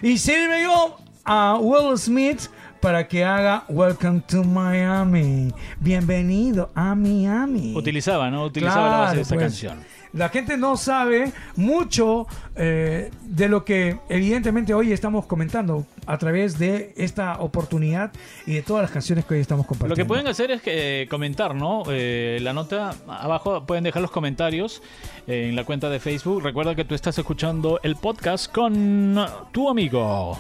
[0.03, 2.49] Y sirve yo a Will Smith
[2.81, 5.53] para que haga Welcome to Miami.
[5.81, 7.75] Bienvenido a Miami.
[7.77, 8.45] Utilizaba, ¿no?
[8.45, 9.96] Utilizaba la base de esta pues, canción.
[10.17, 12.27] La gente no sabe mucho
[12.57, 18.13] eh, de lo que evidentemente hoy estamos comentando a través de esta oportunidad
[18.47, 19.95] y de todas las canciones que hoy estamos compartiendo.
[19.95, 21.83] Lo que pueden hacer es que, eh, comentar, ¿no?
[21.91, 24.83] Eh, la nota abajo pueden dejar los comentarios
[25.27, 26.43] en la cuenta de Facebook.
[26.43, 30.39] Recuerda que tú estás escuchando el podcast con tu amigo.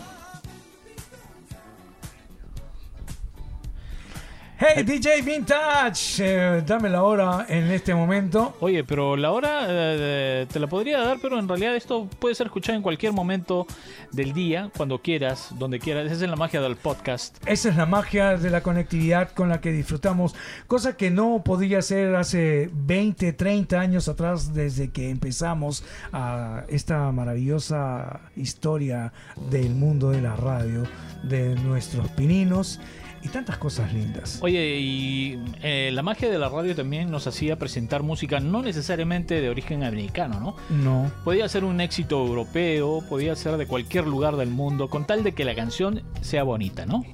[4.58, 8.56] Hey DJ Vintage, eh, dame la hora en este momento.
[8.60, 12.46] Oye, pero la hora eh, te la podría dar, pero en realidad esto puede ser
[12.46, 13.66] escuchado en cualquier momento
[14.12, 16.10] del día, cuando quieras, donde quieras.
[16.10, 17.36] Esa es la magia del podcast.
[17.46, 20.34] Esa es la magia de la conectividad con la que disfrutamos,
[20.66, 27.12] cosa que no podía ser hace 20, 30 años atrás desde que empezamos a esta
[27.12, 29.12] maravillosa historia
[29.50, 30.84] del mundo de la radio,
[31.24, 32.80] de nuestros pininos
[33.26, 34.38] y tantas cosas lindas.
[34.40, 39.40] Oye, y eh, la magia de la radio también nos hacía presentar música no necesariamente
[39.40, 40.56] de origen americano, ¿no?
[40.70, 41.10] No.
[41.24, 45.32] Podía ser un éxito europeo, podía ser de cualquier lugar del mundo, con tal de
[45.32, 47.04] que la canción sea bonita, ¿no?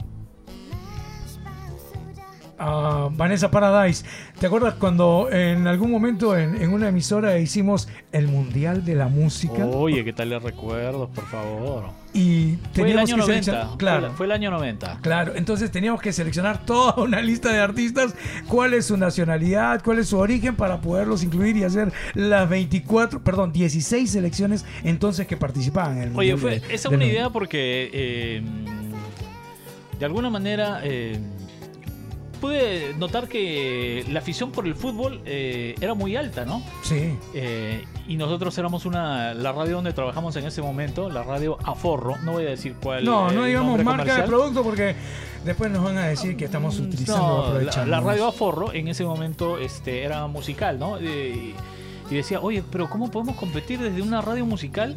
[2.65, 4.05] Ah, Vanessa Paradise,
[4.39, 9.09] ¿te acuerdas cuando en algún momento en, en una emisora hicimos el Mundial de la
[9.09, 9.67] Música?
[9.67, 11.87] Oye, ¿qué tal les recuerdos, por favor?
[12.15, 13.25] Y Fue el teníamos año que 90.
[13.25, 13.69] seleccionar.
[13.71, 14.01] Fue, Claro.
[14.03, 14.99] la- fue el año 90.
[15.03, 18.15] Claro, entonces teníamos que seleccionar toda una lista de artistas,
[18.47, 23.25] cuál es su nacionalidad, cuál es su origen para poderlos incluir y hacer las 24,
[23.25, 26.99] perdón, 16 selecciones entonces que participaban en el Oye, Mundial fue, de- esa es una
[26.99, 27.13] 90.
[27.13, 28.43] idea porque eh,
[29.99, 31.19] de alguna manera eh,
[32.43, 36.61] pude notar que la afición por el fútbol eh, era muy alta, ¿no?
[36.83, 41.57] Sí, Eh, y nosotros éramos una la radio donde trabajamos en ese momento, la radio
[41.65, 43.05] Aforro, no voy a decir cuál.
[43.05, 44.97] no, no digamos marca de producto porque
[45.45, 49.05] después nos van a decir que estamos utilizando No, la, la radio Aforro en ese
[49.05, 50.99] momento este, era musical, ¿no?
[50.99, 51.55] Eh,
[52.11, 54.97] y decía, oye, pero ¿cómo podemos competir desde una radio musical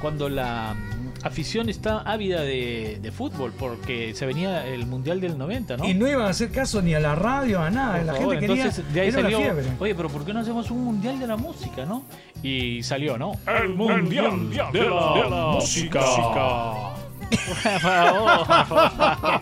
[0.00, 0.74] cuando la,
[1.22, 5.84] afición está ávida de, de fútbol porque se venía el Mundial del 90, ¿no?
[5.88, 7.96] Y no iban a hacer caso ni a la radio, a nada.
[7.98, 8.62] Por la favor, gente quería.
[8.64, 9.64] entonces de ahí salió, fiebre.
[9.78, 12.04] oye, pero ¿por qué no hacemos un mundial de la música, no?
[12.42, 13.32] Y salió, ¿no?
[13.46, 16.00] El Mundial de la Música.
[16.00, 19.38] Por favor, por favor.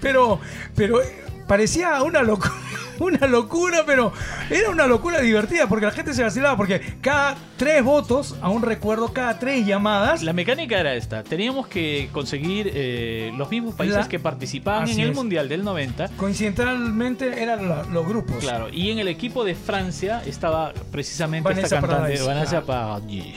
[0.00, 0.40] pero,
[0.74, 2.52] pero eh, parecía una locura.
[2.98, 4.12] Una locura, pero
[4.50, 6.56] era una locura divertida porque la gente se vacilaba.
[6.56, 11.22] Porque cada tres votos, aún recuerdo, cada tres llamadas, La mecánica era esta.
[11.22, 15.16] Teníamos que conseguir eh, los mismos países La- que participaban Así en el es.
[15.16, 16.08] Mundial del 90.
[16.16, 18.36] coincidentalmente eran la- los grupos.
[18.38, 22.66] Claro, y en el equipo de Francia estaba precisamente Vanessa esta cantante, Paradis, Vanessa claro.
[22.66, 23.34] Paradis.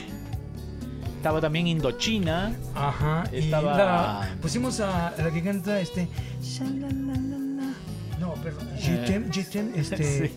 [1.16, 2.52] Estaba también Indochina.
[2.76, 3.24] Ajá.
[3.32, 6.08] Estaba- Y la, pusimos a la que canta este.
[8.42, 8.68] Perdón.
[8.78, 10.28] Jitem, Jitem, este.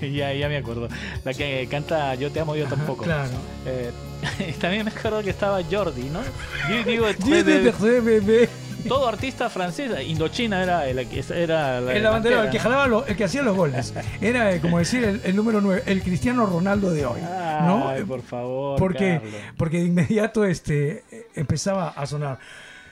[0.00, 0.12] Sí.
[0.14, 0.88] ya, ya me acuerdo.
[1.24, 3.04] La que canta Yo te amo, yo tampoco.
[3.04, 3.30] Claro.
[3.66, 3.90] Eh,
[4.60, 6.20] también me acuerdo que estaba Jordi, ¿no?
[6.70, 8.48] Yo digo, bebé.
[8.88, 13.16] todo artista francés, Indochina era, el, era la El abanderado, el que jalaba los- el
[13.16, 13.92] que hacía los goles.
[14.20, 17.20] Era eh, como decir el, el número 9, el Cristiano Ronaldo de hoy.
[17.20, 17.88] ¿no?
[17.88, 18.78] Ay, por favor.
[18.78, 19.40] porque, Carlos.
[19.56, 22.38] porque de inmediato este empezaba a sonar.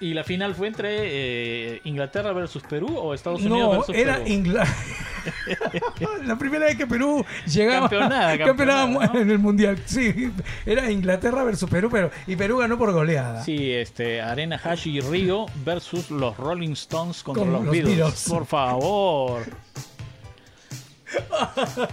[0.00, 0.96] ¿Y la final fue entre
[1.74, 4.28] eh, Inglaterra versus Perú o Estados Unidos No, versus era Perú?
[4.28, 4.76] Inglaterra.
[6.24, 9.20] la primera vez que Perú llegaba Campeonada, campeonada, ¿no?
[9.20, 9.78] en el mundial.
[9.86, 10.30] Sí,
[10.64, 13.42] era Inglaterra versus Perú, pero y Perú ganó por goleada.
[13.42, 17.96] Sí, este, Arena Hashi y Río versus los Rolling Stones contra Con los, los Beatles.
[17.96, 18.26] Beatles.
[18.28, 19.42] Por favor.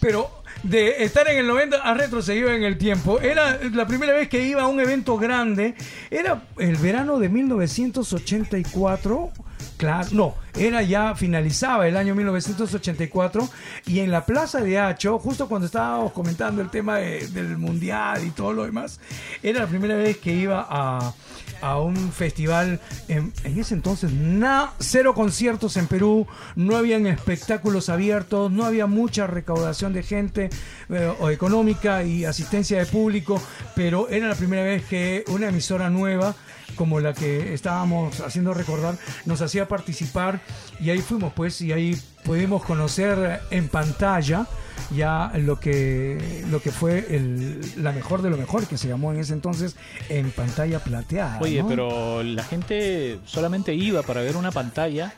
[0.00, 0.30] Pero
[0.64, 3.20] de estar en el 90 a retrocedido en el tiempo.
[3.20, 5.74] Era la primera vez que iba a un evento grande.
[6.10, 9.30] Era el verano de 1984.
[9.76, 13.48] Claro, no, era ya finalizaba el año 1984
[13.86, 18.24] y en la Plaza de Hacho, justo cuando estábamos comentando el tema de- del mundial
[18.24, 19.00] y todo lo demás,
[19.42, 21.12] era la primera vez que iba a,
[21.60, 22.80] a un festival.
[23.08, 28.86] En, en ese entonces, na- cero conciertos en Perú, no habían espectáculos abiertos, no había
[28.86, 30.50] mucha recaudación de gente
[30.88, 33.42] eh, o económica y asistencia de público,
[33.74, 36.34] pero era la primera vez que una emisora nueva
[36.76, 40.40] como la que estábamos haciendo recordar, nos hacía participar
[40.80, 44.46] y ahí fuimos pues y ahí pudimos conocer en pantalla
[44.94, 49.12] ya lo que lo que fue el- la mejor de lo mejor que se llamó
[49.12, 49.76] en ese entonces
[50.08, 51.38] en pantalla plateada.
[51.40, 51.68] Oye, ¿no?
[51.68, 55.14] pero la gente solamente iba para ver una pantalla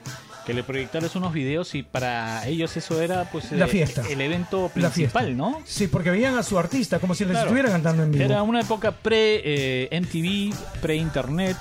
[0.47, 4.03] que le proyectaras unos videos y para ellos eso era pues La eh, fiesta.
[4.09, 5.61] el evento principal, ¿no?
[5.65, 7.47] Sí, porque veían a su artista como si les Claro.
[7.49, 8.25] estuviera cantando en vivo.
[8.25, 11.57] Era una época pre-MTV, pre-internet,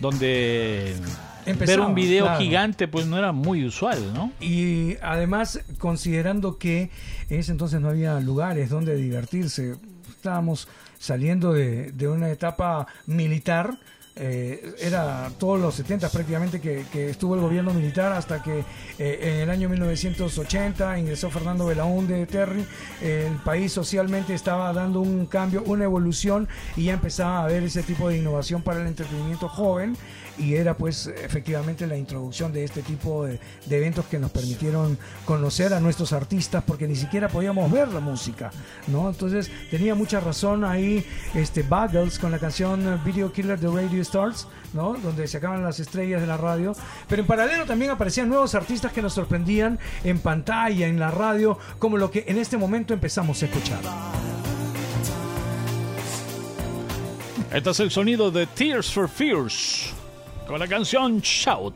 [0.00, 0.94] donde
[1.44, 2.40] Empezaba, ver un video claro.
[2.40, 4.32] gigante pues no era muy usual, ¿no?
[4.40, 6.90] Y además, considerando que
[7.28, 9.76] en ese entonces no había lugares donde divertirse,
[10.10, 13.78] estábamos saliendo de, de una etapa militar.
[14.18, 18.64] Eh, era todos los 70 prácticamente que, estuvo el gobierno militar hasta que
[18.98, 22.64] eh, en el año 1980 ingresó Fernando Belaúnde Terry.
[23.02, 27.82] el país socialmente estaba dando un cambio, una evolución y ya empezaba a haber ese
[27.82, 29.96] tipo de innovación para el entretenimiento joven
[30.38, 34.98] y era pues efectivamente la introducción de este tipo de, de eventos que nos permitieron
[35.24, 38.50] conocer a nuestros artistas porque ni siquiera podíamos ver la música,
[38.86, 39.08] ¿no?
[39.08, 44.46] Entonces tenía mucha razón ahí este Buggles con la canción Video Killer de Radio Stars,
[44.72, 44.94] ¿no?
[44.94, 46.74] Donde se acaban las estrellas de la radio,
[47.08, 51.58] pero en paralelo también aparecían nuevos artistas que nos sorprendían en pantalla, en la radio,
[51.78, 53.80] como lo que en este momento empezamos a escuchar.
[57.52, 59.95] Este es el sonido de Tears for Fears
[60.46, 61.74] con la canción Shout.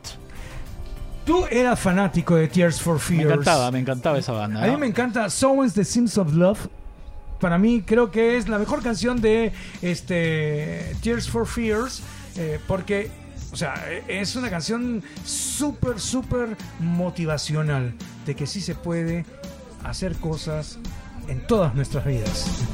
[1.25, 3.25] Tú eras fanático de Tears for Fears.
[3.25, 4.63] Me encantaba, me encantaba esa banda.
[4.63, 6.67] A mí me encanta Someone's The Sims of Love.
[7.39, 12.01] Para mí creo que es la mejor canción de este Tears for Fears
[12.37, 13.09] eh, porque
[13.51, 13.73] o sea,
[14.07, 17.93] es una canción súper súper motivacional
[18.25, 19.25] de que sí se puede
[19.83, 20.79] hacer cosas
[21.27, 22.65] en todas nuestras vidas.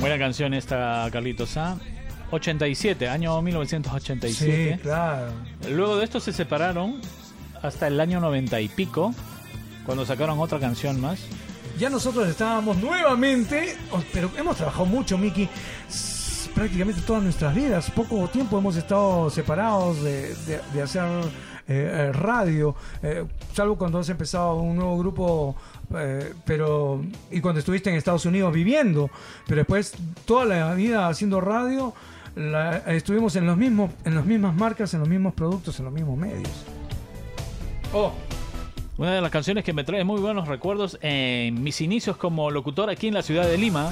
[0.00, 1.56] Buena canción esta, Carlitos.
[1.56, 1.76] ¿ah?
[2.30, 4.74] 87, año 1987.
[4.76, 5.32] Sí, claro.
[5.68, 7.00] Luego de esto se separaron
[7.62, 9.14] hasta el año 90 y pico,
[9.84, 11.20] cuando sacaron otra canción más.
[11.78, 15.48] Ya nosotros estábamos nuevamente, o- pero hemos trabajado mucho, Miki,
[16.54, 17.90] prácticamente todas nuestras vidas.
[17.90, 21.02] Poco tiempo hemos estado separados de, de- de hacer
[21.68, 25.56] eh, eh, radio, eh, salvo cuando has empezado un nuevo grupo,
[25.96, 29.10] eh, pero y cuando estuviste en Estados Unidos viviendo,
[29.46, 29.92] pero después
[30.24, 31.92] toda la vida haciendo radio.
[32.36, 35.94] La- estuvimos en los mismos en las mismas marcas en los mismos productos en los
[35.94, 36.50] mismos medios
[37.92, 38.12] oh
[38.98, 42.88] Una de las canciones que me trae muy buenos recuerdos en mis inicios como locutor
[42.88, 43.90] aquí en la ciudad de Lima.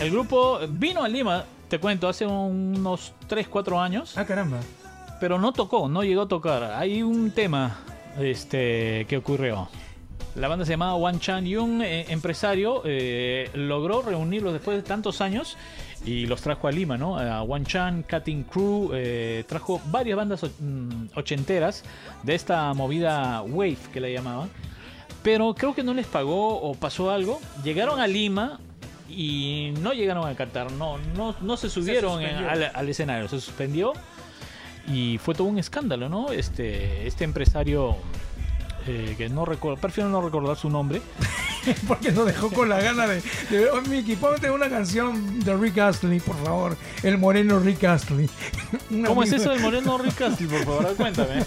[0.00, 4.58] El grupo vino a Lima, te cuento, hace unos 3, 4 años, Ah, caramba.
[5.20, 6.64] pero no tocó, no llegó a tocar.
[6.64, 7.78] Hay un tema
[8.18, 9.68] este, que ocurrió.
[10.36, 14.82] La banda se llamaba One Chan y un eh, empresario eh, logró reunirlos después de
[14.82, 15.56] tantos años
[16.06, 17.18] y los trajo a Lima, ¿no?
[17.18, 21.84] A One Chan, Cutting Crew, eh, trajo varias bandas mm, ochenteras
[22.22, 24.48] de esta movida Wave que le llamaban.
[25.22, 27.40] Pero creo que no les pagó o pasó algo.
[27.64, 28.60] Llegaron a Lima
[29.08, 33.40] y no llegaron a cantar, no, no, no se subieron en- al, al escenario, se
[33.40, 33.92] suspendió
[34.86, 36.30] y fue todo un escándalo, ¿no?
[36.32, 37.96] Este, este empresario
[38.90, 41.00] eh, que no recuerdo, prefiero no recordar su nombre,
[41.88, 43.22] Porque nos dejó con la gana de.
[43.50, 46.76] de oh, Mickey, ponte una canción de Rick Astley, por favor.
[47.02, 48.28] El moreno Rick Astley.
[49.06, 50.94] ¿Cómo es eso del Moreno Rick Astley, por favor?
[50.96, 51.44] Cuéntame.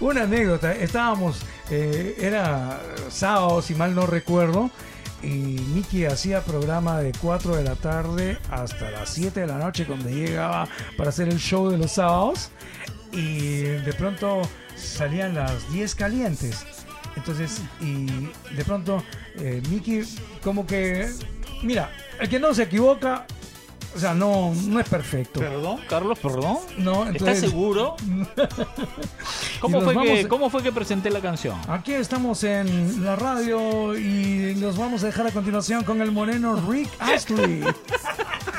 [0.00, 0.72] Una anécdota.
[0.72, 1.40] Estábamos,
[1.70, 4.70] eh, era sábado, si mal no recuerdo,
[5.22, 9.86] y Mickey hacía programa de 4 de la tarde hasta las 7 de la noche,
[9.86, 12.50] cuando llegaba para hacer el show de los sábados,
[13.12, 14.42] y de pronto
[14.76, 16.64] salían las 10 calientes.
[17.16, 18.06] Entonces, y
[18.54, 19.02] de pronto,
[19.36, 20.02] eh, Mickey,
[20.42, 21.08] como que,
[21.62, 23.26] mira, el que no se equivoca,
[23.94, 25.40] o sea, no, no es perfecto.
[25.40, 26.58] Perdón, Carlos, perdón.
[26.76, 27.96] no, ¿Estás entonces, seguro?
[29.56, 31.58] Y ¿Cómo nos fue, vamos- que, ¿Cómo fue que presenté la canción?
[31.68, 36.56] Aquí estamos en la radio y los vamos a dejar a continuación con el moreno
[36.68, 37.64] Rick Astley.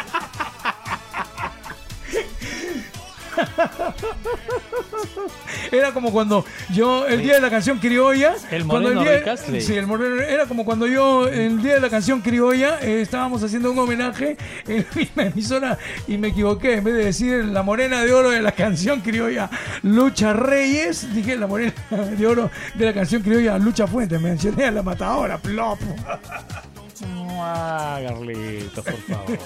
[5.71, 8.35] Era como cuando yo, el día de la canción criolla.
[8.51, 9.61] El cuando moreno día- Rick Astley.
[9.61, 10.21] Sí, el moreno.
[10.21, 14.37] Era como cuando yo, el día de la canción criolla, eh, estábamos haciendo un homenaje
[14.67, 15.77] en la misma emisora
[16.07, 16.75] y me equivoqué.
[16.75, 19.49] En vez de decir la morena de oro de la canción criolla,
[19.83, 24.19] Lucha Reyes, dije la morena de oro de la canción criolla, Lucha Fuentes.
[24.21, 25.79] Mencioné a la matadora, plop.
[27.39, 29.39] Ah, Carlitos, por favor.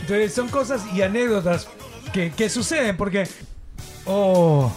[0.00, 1.68] Entonces son cosas y anécdotas
[2.14, 3.28] que, que suceden porque.
[4.06, 4.72] Oh.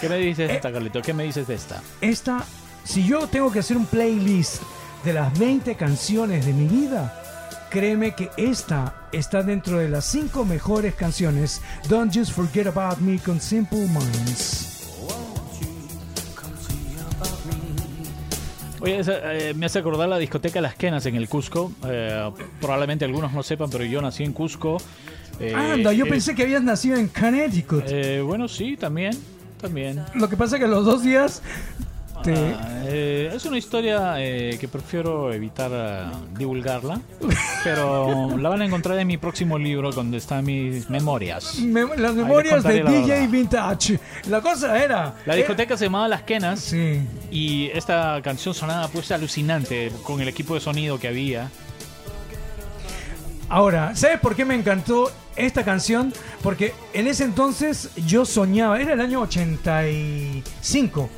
[0.00, 0.48] ¿Qué me dices Eh.
[0.48, 1.02] de esta, Carlitos?
[1.04, 1.82] ¿Qué me dices de esta?
[2.00, 2.44] esta,
[2.84, 4.62] si yo tengo que hacer un playlist
[5.04, 7.20] de las 20 canciones de mi vida,
[7.70, 11.60] créeme que esta está dentro de las 5 mejores canciones.
[11.88, 14.66] Don't Just Forget About Me con Simple Minds.
[18.80, 21.72] Oye, esa, eh, me hace acordar la discoteca Las Quenas en el Cusco.
[21.84, 22.30] Eh,
[22.60, 24.76] probablemente algunos no sepan, pero yo nací en Cusco.
[25.40, 27.84] Eh, Anda, yo eh, pensé que habías nacido en Connecticut.
[27.88, 29.16] eh, bueno, sí, también.
[29.60, 30.04] También.
[30.14, 31.42] Lo que pasa es que los dos días
[32.22, 32.34] te...
[32.34, 37.00] Ah, eh, es una historia eh, que prefiero evitar divulgarla,
[37.62, 41.58] pero la van a encontrar en mi próximo libro donde están mis memorias.
[41.60, 43.28] me- las memorias de la DJ verdad.
[43.28, 44.00] Vintage.
[44.28, 45.14] La cosa era...
[45.26, 47.00] La discoteca se llamaba Las Quenas Sí.
[47.30, 51.50] y esta canción sonaba pues alucinante con el equipo de sonido que había.
[53.48, 56.12] Ahora, ¿sabes por qué me encantó esta canción?
[56.42, 61.08] Porque en ese entonces yo soñaba, era el año 85,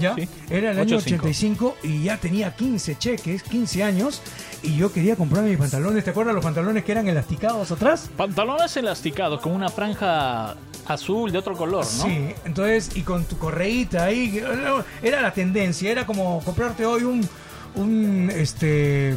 [0.00, 0.14] ¿ya?
[0.14, 1.66] Sí, Era el año 85.
[1.74, 4.22] 85 y ya tenía 15 cheques, 15 años,
[4.62, 6.04] y yo quería comprarme mis pantalones.
[6.04, 8.10] ¿Te acuerdas los pantalones que eran elasticados atrás?
[8.16, 10.56] Pantalones elasticados con una franja
[10.86, 12.04] azul de otro color, ¿no?
[12.04, 14.42] Sí, entonces, y con tu correíta ahí,
[15.02, 17.28] era la tendencia, era como comprarte hoy un,
[17.74, 19.14] un este,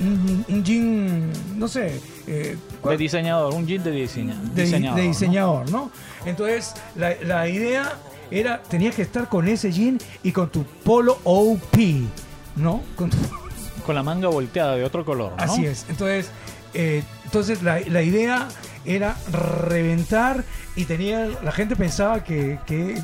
[0.00, 4.96] un, un jean, no sé, eh, De diseñador, un jean de, diseña- de, diseñador.
[4.98, 5.08] de ¿no?
[5.08, 5.90] diseñador, ¿no?
[6.24, 7.92] Entonces, la, la idea
[8.30, 11.76] era, tenías que estar con ese jean y con tu polo OP,
[12.56, 12.82] ¿no?
[12.96, 13.16] Con tu-
[13.86, 15.42] Con la manga volteada de otro color, ¿no?
[15.42, 15.86] Así es.
[15.88, 16.30] Entonces,
[16.74, 18.46] eh, entonces la, la idea
[18.84, 20.44] era reventar
[20.76, 23.00] y tenía la gente pensaba que, que,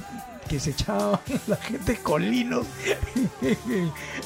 [0.48, 2.66] que se echaba la gente colinos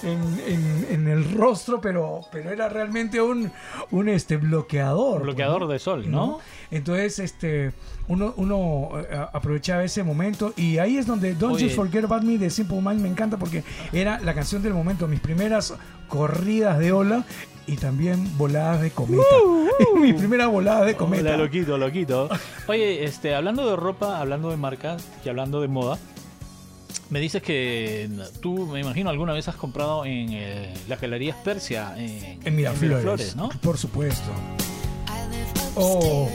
[0.03, 3.51] en, en- en el rostro, pero, pero era realmente un,
[3.91, 5.23] un este bloqueador.
[5.23, 5.69] Bloqueador ¿no?
[5.69, 6.39] de sol, ¿no?
[6.71, 7.73] Entonces, este,
[8.09, 11.65] uno, uno eh, aprovechaba ese momento y ahí es donde Don't Oye.
[11.65, 15.09] Just Forget About Me de Simple Mind me encanta porque era la canción del momento,
[15.09, 15.75] mis primeras
[16.09, 17.25] corridas de ola
[17.71, 19.23] y también voladas de cometa.
[20.01, 21.23] mis primeras voladas de cometa.
[21.23, 22.29] Hola, loquito, loquito.
[22.67, 25.97] Oye, este, hablando de ropa, hablando de marcas y hablando de moda,
[27.11, 28.11] me dices que
[28.41, 33.37] tú, me imagino, alguna vez has comprado en eh, las galerías Persia, en, En Miraflores,
[33.37, 33.51] ¿no?
[33.63, 34.31] Por supuesto.
[35.77, 36.29] Oh,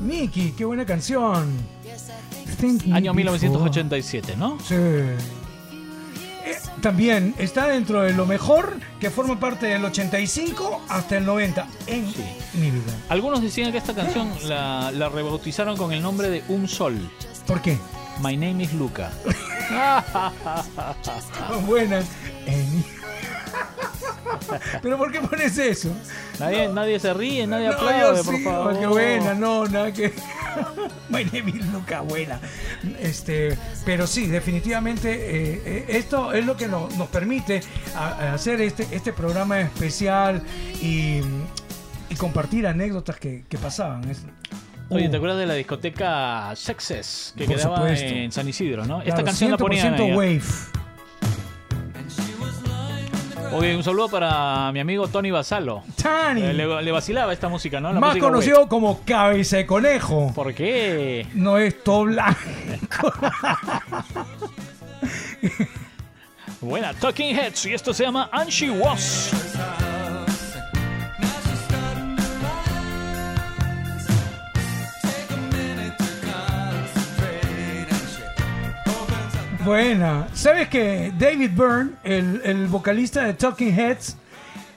[0.00, 1.56] Mickey, qué buena canción.
[2.92, 3.16] Año Before.
[3.16, 4.60] 1987, ¿no?
[4.60, 4.76] Sí.
[6.44, 11.66] Eh, también está dentro de lo mejor que forma parte del 85 hasta el 90
[11.86, 12.24] en Sí.
[12.54, 12.92] mi vida.
[13.08, 16.96] Algunos decían que esta canción la, la rebautizaron con el nombre de Un Sol.
[17.46, 17.78] ¿Por qué?
[18.20, 19.10] My name is Luca.
[21.66, 22.06] Buenas.
[24.82, 25.88] ¿Pero por qué pones eso?
[26.38, 28.78] Nadie, nadie se ríe, nadie No, aplaude, por sí, favor.
[28.78, 30.12] Qué buena, no, nada que.
[31.08, 32.38] My name is Luca, buena.
[33.00, 37.60] Este, pero sí, definitivamente eh, eh, esto es lo que no- nos permite
[37.96, 40.42] a- a hacer este, este programa especial
[40.82, 41.20] y,
[42.10, 44.08] y compartir anécdotas que, que pasaban.
[44.10, 44.24] Es-
[44.90, 48.06] Oye, ¿te Uh, acuerdas de la discoteca Sexes que Por quedaba supuesto.
[48.06, 48.98] en San Isidro, no?
[49.00, 50.12] Esta claro, canción la ponían 100% ahí.
[50.14, 50.42] Wave.
[53.54, 55.82] Oye, un saludo para mi amigo Tony Basalo.
[56.00, 57.92] Tani, Eh, le, le vacilaba esta música, ¿no?
[57.92, 60.32] La más música conocido como Cabeza de Conejo.
[60.34, 61.26] ¿Por qué?
[61.34, 63.12] No es todo blanco.
[66.60, 69.32] Buena, Talking Heads, y esto se llama And She Was.
[79.64, 80.26] Buena.
[80.34, 84.16] ¿Sabes que David Byrne, el, el vocalista de Talking Heads,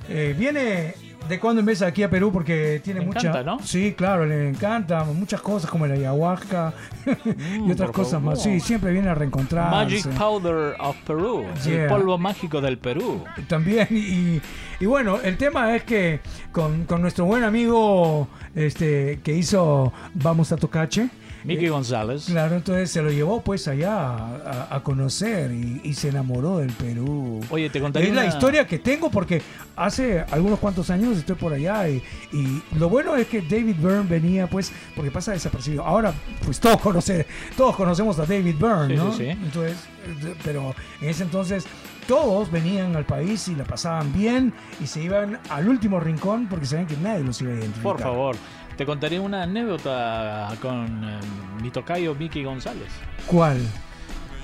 [0.10, 0.94] eh, viene
[1.28, 3.20] de cuando en vez aquí a Perú porque tiene Le mucha.
[3.30, 3.60] encanta, ¿no?
[3.64, 6.72] Sí, claro, le encanta muchas cosas como la ayahuasca
[7.68, 8.44] y otras cosas más.
[8.44, 9.72] Sí, siempre viene a reencontrarse.
[9.76, 11.84] Magic Powder of Peru, Yeah.
[11.86, 13.24] el polvo mágico del Perú.
[13.48, 14.40] También, y,
[14.80, 16.20] y bueno, el tema es que
[16.52, 21.10] con, con nuestro buen amigo este que hizo Vamos a Tocache,
[21.46, 22.26] Mickey González.
[22.26, 26.72] claro, entonces se lo llevó pues allá a, a conocer y, y se enamoró del
[26.72, 27.42] Perú.
[27.50, 29.42] Oye, te contaré Es la una- historia que tengo porque
[29.76, 32.02] hace algunos cuantos años estoy por allá y,
[32.34, 35.84] y lo bueno es que David Byrne venía pues porque pasa desapercibido.
[35.86, 37.26] Ahora pues todos conocen,
[37.56, 39.12] todos conocemos a David Byrne, ¿no?
[39.12, 39.30] sí, sí.
[39.30, 39.78] Entonces,
[40.24, 41.66] eh, pero en ese entonces
[42.08, 46.66] todos venían al país y la pasaban bien y se iban al último rincón porque
[46.68, 47.84] sabían que nadie los iba a identificar.
[47.84, 48.36] Por favor,
[48.78, 51.20] te contaré una anécdota con eh,
[51.62, 52.90] mi tocayo Mickey González.
[53.28, 53.58] ¿Cuál?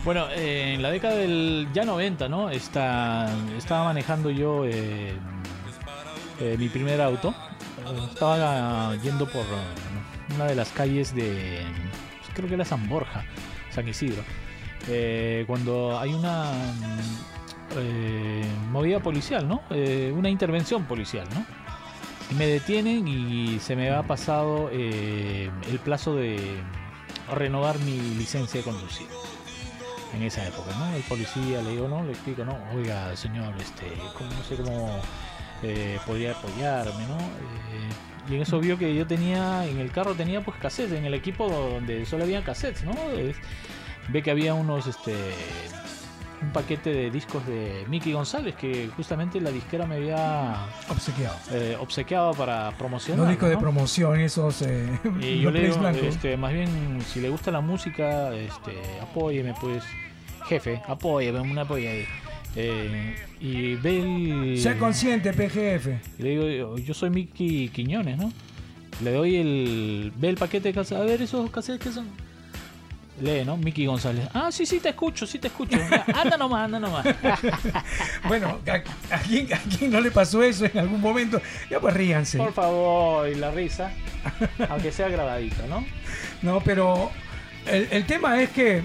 [0.05, 2.49] Bueno, eh, en la década del ya 90, ¿no?
[2.49, 5.13] Está, estaba manejando yo eh,
[6.57, 7.33] mi primer auto.
[8.11, 9.43] Estaba yendo por
[10.35, 11.61] una de las calles de,
[12.19, 13.23] pues, creo que era San Borja,
[13.69, 14.23] San Isidro.
[15.45, 16.51] Cuando hay una
[18.71, 19.61] movida policial, ¿no?
[20.15, 21.45] Una intervención policial, ¿no?
[22.37, 26.39] Me detienen y se me ha pasado eh, el plazo de
[27.33, 29.07] renovar mi licencia de conducir
[30.15, 30.95] en esa época, ¿no?
[30.95, 33.85] El policía le digo, no, le explico, no, oiga, señor, este,
[34.17, 34.99] ¿cómo- no sé cómo
[35.63, 37.17] eh, podría apoyarme, ¿no?
[37.17, 37.89] Eh,
[38.29, 41.13] y en eso vio que yo tenía, en el carro tenía pues cassettes, en el
[41.13, 42.93] equipo donde solo había cassettes, ¿no?
[44.09, 45.13] Ve que había unos, este,
[46.41, 51.35] un paquete de discos de Mickey González que justamente la disquera me había Obsequiado.
[51.51, 53.19] eh, obsequiado para promocionar.
[53.19, 54.89] Los discos de promoción, esos eh,
[55.21, 59.83] Y yo le digo, este, más bien, si le gusta la música, este, apóyeme, pues,
[60.47, 61.91] jefe, apóyeme, una apoya.
[62.55, 63.99] Eh, y ve
[64.53, 64.57] el...
[64.59, 66.19] Sea consciente, PGF.
[66.19, 68.31] le digo, yo soy Mickey Quiñones, ¿no?
[69.03, 70.11] Le doy el...
[70.17, 72.07] Ve el paquete de cassettes, a ver esos cassettes que son...
[73.21, 73.57] Lee, ¿no?
[73.57, 74.27] Mickey González.
[74.33, 75.77] Ah, sí, sí, te escucho, sí te escucho.
[76.13, 77.05] Anda nomás, anda nomás.
[78.27, 81.41] Bueno, ¿a, a quién, ¿a quién no le pasó eso en algún momento?
[81.69, 82.37] Ya pues ríanse.
[82.37, 83.91] Por favor, y la risa.
[84.69, 85.85] Aunque sea grabadito, ¿no?
[86.41, 87.11] No, pero
[87.67, 88.81] el, el tema es que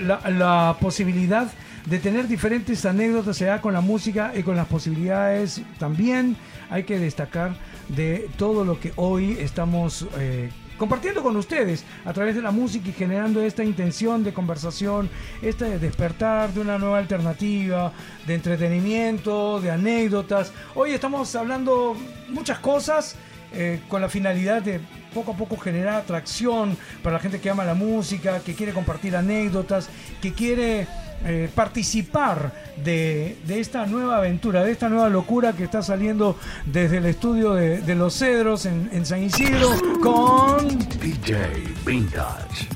[0.00, 1.48] la, la posibilidad
[1.86, 6.36] de tener diferentes anécdotas se da con la música y con las posibilidades también
[6.70, 7.52] hay que destacar
[7.88, 12.88] de todo lo que hoy estamos eh, compartiendo con ustedes a través de la música
[12.88, 15.10] y generando esta intención de conversación,
[15.42, 17.92] este despertar de una nueva alternativa,
[18.26, 20.52] de entretenimiento, de anécdotas.
[20.74, 21.96] Hoy estamos hablando
[22.28, 23.16] muchas cosas
[23.52, 24.80] eh, con la finalidad de
[25.12, 29.16] poco a poco generar atracción para la gente que ama la música, que quiere compartir
[29.16, 29.88] anécdotas,
[30.22, 30.86] que quiere
[31.24, 36.98] eh, participar de, de esta nueva aventura, de esta nueva locura que está saliendo desde
[36.98, 42.68] el estudio de, de Los Cedros en, en San Isidro con, DJ Vintage.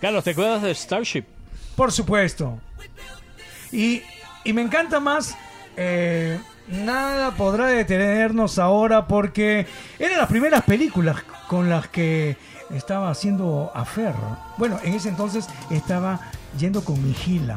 [0.00, 1.24] Carlos, ¿te acuerdas de Starship?
[1.76, 2.58] por supuesto,
[3.72, 4.02] y,
[4.44, 5.36] y me encanta más...
[5.76, 6.38] eh,
[6.68, 9.66] Nada podrá detenernos ahora porque
[9.98, 11.16] eran las primeras películas
[11.48, 12.36] con las que
[12.70, 14.38] estaba haciendo aferro.
[14.58, 16.20] Bueno, en ese entonces estaba
[16.58, 17.56] yendo con mi gila.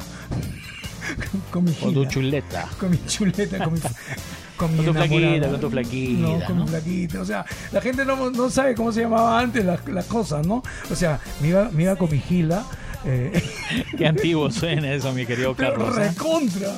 [1.52, 2.10] con mi Con tu gila.
[2.12, 2.70] chuleta.
[2.80, 3.80] Con mi chuleta, con mi,
[4.58, 6.64] con mi Con tu flaquita, con tu flaquita, No, con ¿no?
[6.64, 7.22] mi flaquita.
[7.22, 10.64] O sea, la gente no, no sabe cómo se llamaba antes las, las cosas, ¿no?
[10.89, 12.66] O sea, me iba, me iba con mi gila.
[13.06, 13.43] Eh,
[13.98, 15.98] Qué antiguo suena eso, mi querido pero Carlos.
[15.98, 16.10] ¿eh?
[16.10, 16.74] recontra.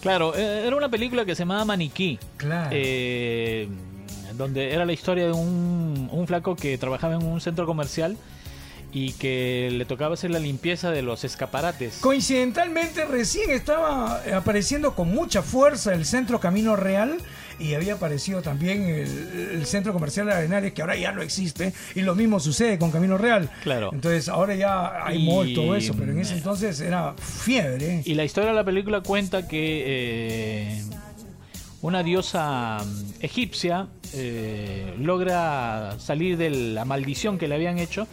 [0.00, 2.18] Claro, eh, era una película que se llamaba Maniquí.
[2.36, 2.70] Claro.
[2.72, 3.68] eh,
[4.36, 8.16] donde era la historia de un, un flaco que trabajaba en un centro comercial
[8.96, 11.98] y que le tocaba hacer la limpieza de los escaparates.
[12.00, 17.18] Coincidentalmente recién estaba apareciendo con mucha fuerza el centro Camino Real
[17.58, 21.74] y había aparecido también el, el centro comercial de Arenales que ahora ya no existe
[21.94, 23.50] y lo mismo sucede con Camino Real.
[23.62, 23.90] Claro.
[23.92, 28.00] Entonces ahora ya hay Y- todo eso, pero en ese entonces era fiebre.
[28.06, 30.82] Y la historia de la película cuenta que eh,
[31.82, 38.06] una diosa mm, egipcia eh, logra salir de la maldición que le habían hecho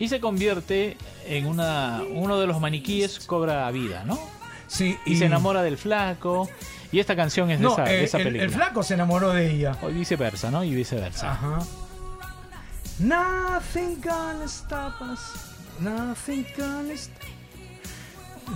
[0.00, 0.96] y se convierte
[1.26, 4.18] en una uno de los maniquíes cobra vida, ¿no?
[4.66, 6.48] Sí, Y, se enamora del flaco
[6.90, 8.44] y esta canción es de esa, de eh, esa el, película.
[8.44, 9.76] el flaco se enamoró de ella.
[9.82, 10.64] O viceversa, ¿no?
[10.64, 11.32] Y viceversa.
[11.32, 11.58] Ajá.
[12.98, 15.20] Nothing gonna stop us.
[15.80, 17.28] Nothing gonna stop.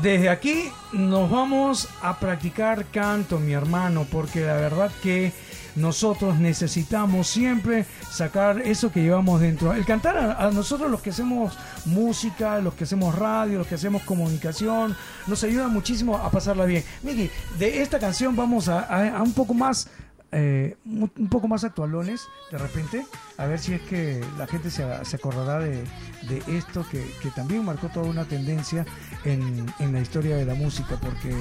[0.03, 5.32] Desde aquí nos vamos a practicar canto, mi hermano, porque la verdad que
[5.77, 9.72] nosotros necesitamos siempre sacar eso que llevamos dentro.
[9.72, 11.57] El cantar a, nosotros los que hacemos
[11.87, 14.97] música, los que hacemos radio, los que hacemos comunicación,
[15.27, 16.85] nos ayuda muchísimo a pasarla bien.
[17.03, 19.89] Miki, de esta canción vamos a, un poco más
[20.37, 23.07] eh, un poco más actualones de repente,
[23.39, 25.85] a ver si es que la gente se, se acordará de,
[26.22, 28.85] de esto que, que también marcó toda una tendencia
[29.25, 31.33] en, en la historia de la música, porque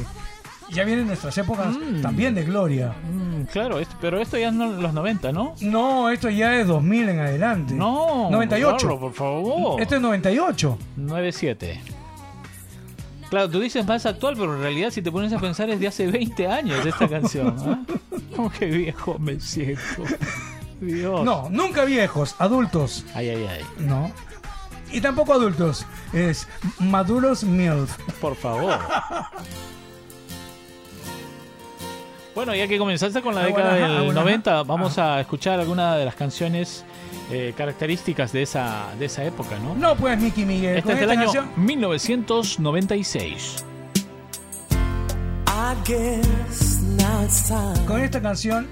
[0.72, 2.02] ya vienen nuestras épocas Mm.
[2.02, 2.94] también de gloria.
[3.12, 5.56] Mm, claro, esto- pero esto ya es no- los 90, ¿no?
[5.62, 7.74] No, esto ya es 2000 en adelante.
[7.74, 8.78] No, 98.
[8.88, 9.82] Carlos, por favor.
[9.82, 10.78] Este es 98.
[10.98, 11.80] 9-7.
[13.30, 15.88] Claro, tú dices más actual, pero en realidad si te pones a pensar es de
[15.88, 17.56] hace 20 años esta canción.
[17.60, 17.80] ¿ah?
[18.38, 19.82] Oh, qué viejo me siento.
[20.82, 21.24] Dios.
[21.24, 23.06] No, nunca viejos, adultos.
[23.16, 23.62] Ay, ay, ay.
[23.80, 24.12] No.
[24.92, 25.86] Y tampoco adultos.
[26.14, 26.48] Es
[26.80, 27.98] maduros MILF.
[28.22, 28.78] Por favor.
[32.36, 34.64] Bueno, ya que comenzaste con la Ah, década bueno, ajá, ah, del bueno, 90, ajá.
[34.64, 36.84] vamos a escuchar algunas de las canciones
[37.32, 39.76] eh, características de esa, de esa época, ¿no?
[39.76, 40.78] No, pues, Mickey Miguel.
[40.78, 43.66] Este es del año canción- 1996.
[45.48, 47.86] I guess now it's time.
[47.86, 48.68] Con esta canción,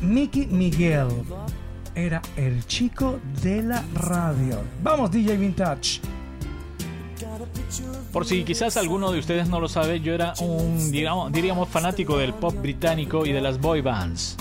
[0.00, 1.08] Mickey Miguel
[1.94, 4.60] era el chico de la radio.
[4.82, 6.00] Vamos, DJ Vintage.
[8.12, 12.18] Por si quizás alguno de ustedes no lo sabe, yo era un, digamos, diríamos, fanático
[12.18, 14.36] del pop británico y de las boy bands.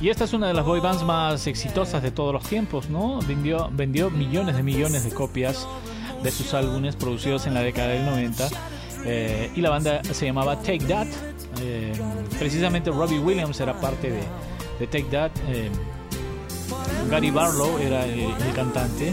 [0.00, 3.20] Y esta es una de las boy bands más exitosas de todos los tiempos, ¿no?
[3.22, 5.66] Vendió, millones de millones de copias
[6.22, 8.48] de sus álbumes producidos en la década del 90.
[9.06, 11.06] eh, y la banda se llamaba Take That.
[11.60, 11.92] eh,
[12.38, 14.10] precisamente Robbie Williams era parte
[14.78, 15.30] de, Take That.
[15.48, 15.70] eh,
[17.10, 19.12] Gary Barlow era el cantante.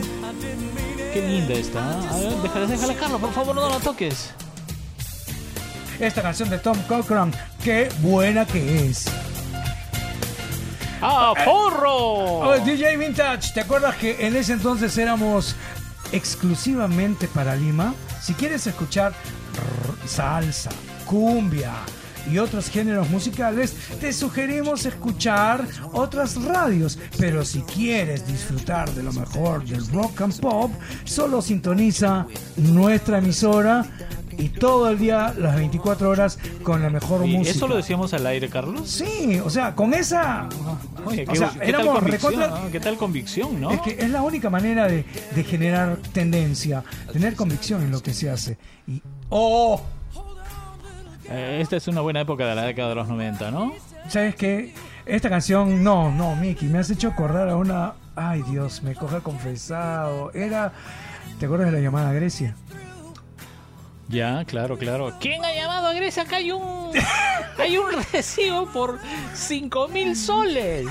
[1.14, 1.80] Qué linda está.
[1.80, 2.07] ¿eh?
[2.09, 4.32] A ver, déjala, déjala, Carlos, por favor, no la toques.
[5.99, 7.34] Esta canción de Tom Cochran,
[7.64, 9.05] qué buena que es.
[11.01, 11.95] ¡Ah, porro!
[11.95, 15.55] Oh, DJ Vintage, ¿te acuerdas que en ese entonces éramos
[16.12, 17.93] exclusivamente para Lima?
[18.22, 19.14] Si quieres escuchar
[20.05, 20.70] salsa,
[21.05, 21.74] cumbia
[22.30, 26.99] y otros géneros musicales, te sugerimos escuchar otras radios.
[27.17, 30.72] Pero si quieres disfrutar de lo mejor del rock and pop,
[31.03, 32.26] solo sintoniza
[32.57, 33.86] nuestra emisora
[34.38, 37.55] y todo el día, las 24 horas, con la mejor ¿Y música.
[37.55, 38.89] ¿Eso lo decíamos al aire, Carlos?
[38.89, 40.47] Sí, o sea, con esa...
[41.05, 42.72] Oye, o qué, sea, qué tal éramos recontra- ¿no?
[42.72, 43.72] ¿Qué tal convicción, no?
[43.72, 45.05] Es que es la única manera de,
[45.36, 48.57] de generar tendencia, tener convicción en lo que se hace.
[48.88, 49.82] Y, ¡Oh!
[51.32, 53.71] Eh, esta es una buena época de la década de los 90, ¿no?
[54.09, 54.73] ¿Sabes qué?
[55.05, 57.93] Esta canción, no, no, Mickey, me has hecho acordar a una...
[58.15, 60.32] Ay, Dios, me coge confesado.
[60.34, 60.73] Era...
[61.39, 62.55] ¿Te acuerdas de la llamada Grecia?
[64.12, 65.14] Ya, claro, claro.
[65.20, 66.24] ¿Quién ha llamado a Grecia?
[66.24, 66.91] Acá hay un,
[67.57, 68.99] hay un recibo por
[69.34, 70.86] 5 mil soles.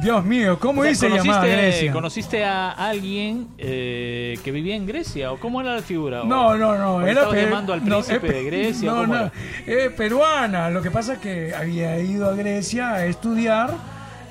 [0.00, 1.92] Dios mío, ¿cómo O sea, hice llamada a Grecia?
[1.92, 5.32] ¿Conociste a alguien eh, que vivía en Grecia?
[5.32, 6.22] ¿O cómo era la figura?
[6.22, 7.06] ¿O- No, no, no.
[7.06, 8.90] Era llamando al príncipe de Grecia?
[8.90, 9.20] No, ¿Cómo no.
[9.20, 9.32] era?
[9.66, 10.70] eh, peruana.
[10.70, 13.74] Lo que pasa es que había ido a Grecia a estudiar,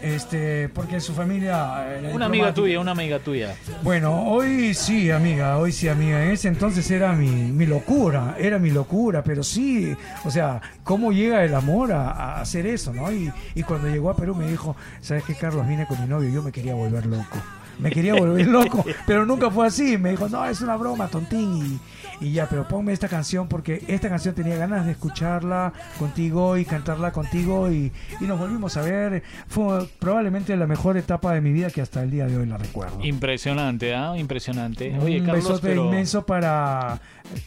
[0.03, 1.97] este, porque su familia.
[1.97, 3.55] era Una amiga tuya, una amiga tuya.
[3.81, 6.23] Bueno, hoy sí, amiga, hoy sí, amiga.
[6.23, 9.95] En ese entonces era mi, mi locura, era mi locura, pero sí,
[10.25, 13.11] o sea, ¿cómo llega el amor a, a hacer eso, no?
[13.11, 15.67] Y, y cuando llegó a Perú me dijo, ¿sabes qué, Carlos?
[15.67, 17.37] Vine con mi novio yo me quería volver loco.
[17.79, 19.97] Me quería volver loco, pero nunca fue así.
[19.97, 21.79] Me dijo, no, es una broma, tontín.
[22.21, 26.55] Y, y ya, pero ponme esta canción porque esta canción tenía ganas de escucharla contigo
[26.57, 29.23] y cantarla contigo y, y nos volvimos a ver.
[29.47, 32.57] Fue probablemente la mejor etapa de mi vida que hasta el día de hoy la
[32.57, 32.99] recuerdo.
[33.03, 34.13] Impresionante, ¿ah?
[34.17, 34.97] Impresionante.
[34.99, 35.85] Oye, Un Carlos, besote pero...
[35.85, 37.01] inmenso para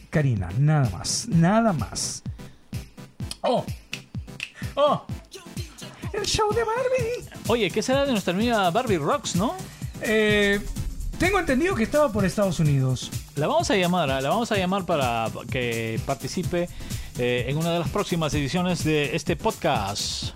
[0.09, 2.21] Karina, nada más, nada más.
[3.41, 3.65] ¡Oh!
[4.75, 5.05] ¡Oh!
[6.13, 7.29] El show de Barbie.
[7.47, 9.55] Oye, ¿qué será de nuestra amiga Barbie Rocks, no?
[10.01, 10.59] Eh,
[11.19, 13.09] Tengo entendido que estaba por Estados Unidos.
[13.35, 14.21] La vamos a llamar, ¿ah?
[14.21, 16.69] la vamos a llamar para que participe
[17.17, 20.33] eh, en una de las próximas ediciones de este podcast.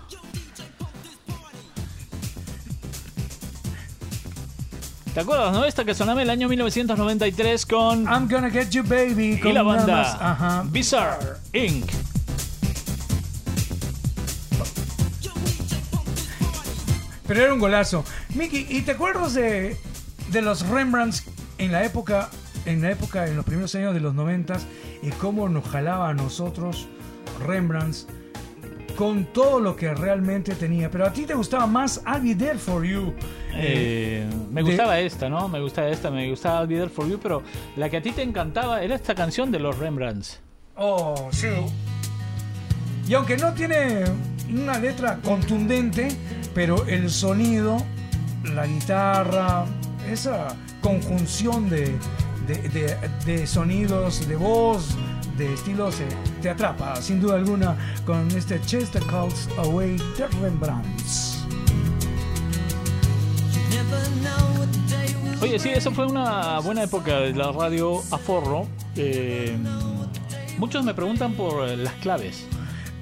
[5.14, 5.64] ¿Te acuerdas, no?
[5.64, 9.40] Esta que sonaba el año 1993 con I'm gonna get you baby.
[9.44, 10.64] y la banda.
[10.70, 11.90] Bizarre Inc.
[17.32, 18.04] Pero era un golazo.
[18.34, 19.74] Miki, ¿y te acuerdas de,
[20.30, 21.24] de los Rembrandts
[21.56, 22.28] en la época,
[22.66, 24.66] en la época, en los primeros años de los noventas,
[25.02, 26.88] y cómo nos jalaba a nosotros
[27.46, 28.06] Rembrandts
[28.96, 30.90] con todo lo que realmente tenía?
[30.90, 33.14] Pero a ti te gustaba más I'll Be There For You.
[33.54, 35.48] Eh, me de- gustaba esta, ¿no?
[35.48, 37.42] Me gustaba esta, me gustaba I'll Be There For You, pero
[37.76, 40.38] la que a ti te encantaba era esta canción de los Rembrandts.
[40.76, 41.48] Oh, sí.
[43.08, 44.04] Y aunque no tiene
[44.50, 46.08] una letra contundente,
[46.54, 47.84] pero el sonido,
[48.44, 49.64] la guitarra,
[50.10, 50.48] esa
[50.80, 51.96] conjunción de,
[52.46, 54.96] de, de- sonidos, de voz,
[55.36, 56.06] de estilos, eh,
[56.42, 61.44] te atrapa sin duda alguna con este Chester Calls Away de Rembrandts.
[65.40, 68.68] Oye, sí, eso fue una buena época de la radio a forro.
[68.94, 69.56] Eh,
[70.58, 72.46] muchos me preguntan por eh, las claves.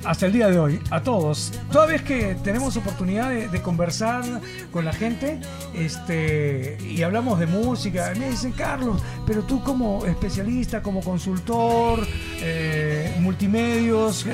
[0.04, 1.52] Hasta el día de hoy, a todos.
[1.70, 4.24] Toda vez que tenemos oportunidad de, conversar
[4.72, 5.38] con la gente
[5.74, 12.06] este, y hablamos de música, me dicen, Carlos, pero tú como especialista, como consultor,
[12.40, 14.32] eh, multimedios, eh,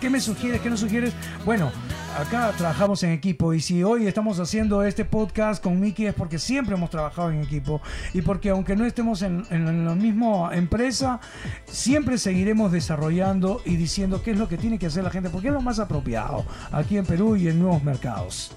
[0.00, 0.60] ¿qué me sugieres?
[0.60, 1.12] ¿Qué no sugieres?
[1.44, 1.72] Bueno,
[2.18, 6.40] acá trabajamos en equipo y si hoy estamos haciendo este podcast con Miki es porque
[6.40, 7.80] siempre hemos trabajado en equipo
[8.12, 11.20] y porque aunque no estemos en, en la misma empresa,
[11.66, 15.48] siempre seguiremos desarrollando y diciendo qué es lo que tiene que hacer la gente, porque
[15.48, 18.50] es lo más apropiado aquí en Perú y en nuevos mercados.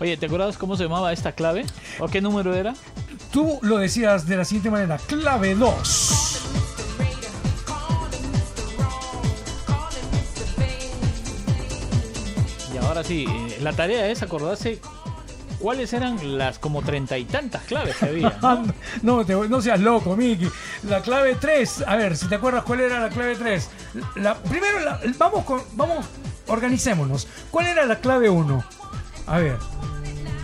[0.00, 1.66] Oye, ¿te acuerdas cómo se llamaba esta clave?
[2.00, 2.74] ¿O qué número era?
[3.30, 6.75] Tú lo decías de la siguiente manera, clave 2.
[12.96, 14.80] Ahora sí, eh, la tarea es acordarse
[15.60, 18.38] cuáles eran las como treinta y tantas claves que había.
[18.42, 18.64] ¿no?
[19.02, 20.48] No, te- no seas loco, Miki.
[20.88, 23.68] La clave 3, a ver, si te acuerdas cuál era la clave 3.
[24.16, 26.04] La, primero, la- vamos, con, vamos,
[26.46, 27.28] organicémonos.
[27.50, 28.64] ¿Cuál era la clave 1?
[29.26, 29.56] A ver,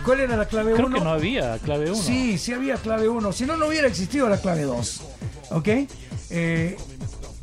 [0.05, 0.83] ¿cuál era la clave 1?
[0.87, 1.95] Creo que no había clave 1.
[2.01, 3.31] Sí, sí había clave 1.
[3.33, 5.01] Si no, no hubiera existido la clave 2.
[5.51, 5.67] ¿Ok?
[6.29, 6.77] Eh,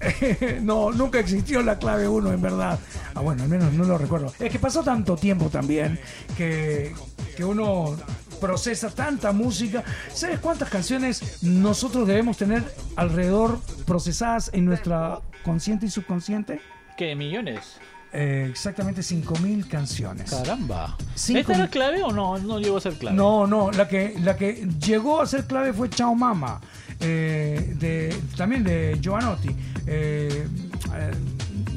[0.62, 2.78] no, nunca existió la clave 1 en verdad.
[3.14, 4.32] Ah, bueno, al menos no lo recuerdo.
[4.38, 5.98] Es que pasó tanto tiempo también
[6.36, 6.94] que,
[7.36, 7.96] que uno
[8.40, 9.84] procesa tanta música.
[10.12, 12.62] ¿Sabes cuántas canciones nosotros debemos tener
[12.96, 16.60] alrededor procesadas en nuestra consciente y subconsciente?
[16.96, 17.14] ¿Qué?
[17.14, 17.78] ¿Millones?
[18.12, 20.30] Eh, exactamente 5.000 canciones.
[20.30, 20.96] Caramba.
[21.14, 22.38] Cinco ¿Esta era clave o no?
[22.38, 23.16] No llegó a ser clave.
[23.16, 26.60] No, no, la que, la que llegó a ser clave fue Chao Mama,
[26.98, 29.50] eh, de, también de Giovanotti.
[29.86, 30.46] Eh,
[30.94, 31.10] eh,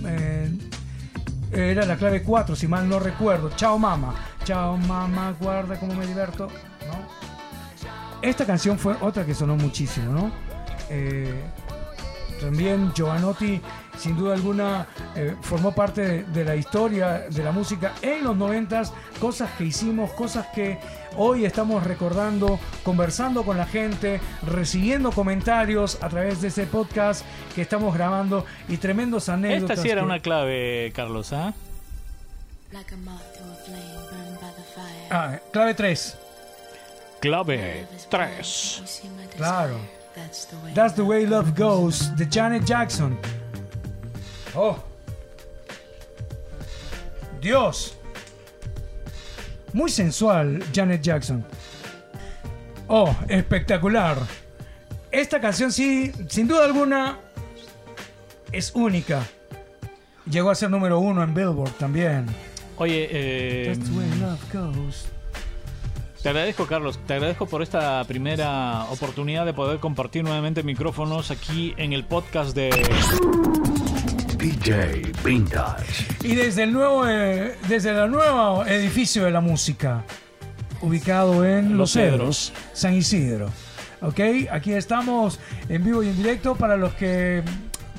[0.08, 0.52] eh,
[1.54, 3.52] era la clave 4, si mal no recuerdo.
[3.56, 6.48] Chao Mama, Chao Mama, guarda cómo me divierto.
[6.88, 7.24] ¿no?
[8.22, 10.32] Esta canción fue otra que sonó muchísimo, ¿no?
[10.90, 11.34] Eh,
[12.40, 13.62] también Giovanotti,
[13.98, 18.36] sin duda alguna, eh, formó parte de, de la historia de la música en los
[18.36, 20.80] noventas, cosas que hicimos, cosas que
[21.16, 27.24] hoy estamos recordando, conversando con la gente, recibiendo comentarios a través de este podcast
[27.56, 29.78] que estamos grabando y tremendos anécdotas.
[29.78, 31.54] Esta sí era que- una clave, Carlos, ¿ah?
[32.72, 35.08] Like a moth to a flame burned by the fire.
[35.12, 36.18] Ah, clave 3.
[37.22, 38.80] Clave 3.
[38.82, 39.38] You see my desire.
[39.38, 39.78] Claro.
[40.16, 40.74] That's the way.
[40.74, 43.18] That's the way love goes, de Janet Jackson.
[44.56, 44.78] Oh.
[47.42, 47.96] Dios.
[49.74, 51.44] Muy sensual, Janet Jackson.
[52.88, 54.18] Oh, espectacular.
[55.12, 57.20] Esta canción sí, sin duda alguna,
[58.52, 59.24] es única.
[60.30, 62.28] Llegó a ser número uno en Billboard también.
[62.78, 65.06] Oye, eh, That's the way love goes.
[66.22, 67.00] te agradezco, Carlos.
[67.06, 72.56] Te agradezco por esta primera oportunidad de poder compartir nuevamente micrófonos aquí en el podcast
[72.56, 72.70] de.
[74.44, 76.06] DJ Vintage.
[76.22, 80.04] Y desde el nuevo, eh, desde el nuevo edificio de la música,
[80.82, 83.50] ubicado en Los Los Cedros, San Isidro.
[84.02, 84.20] Ok,
[84.52, 85.40] aquí estamos
[85.70, 87.42] en vivo y en directo para los que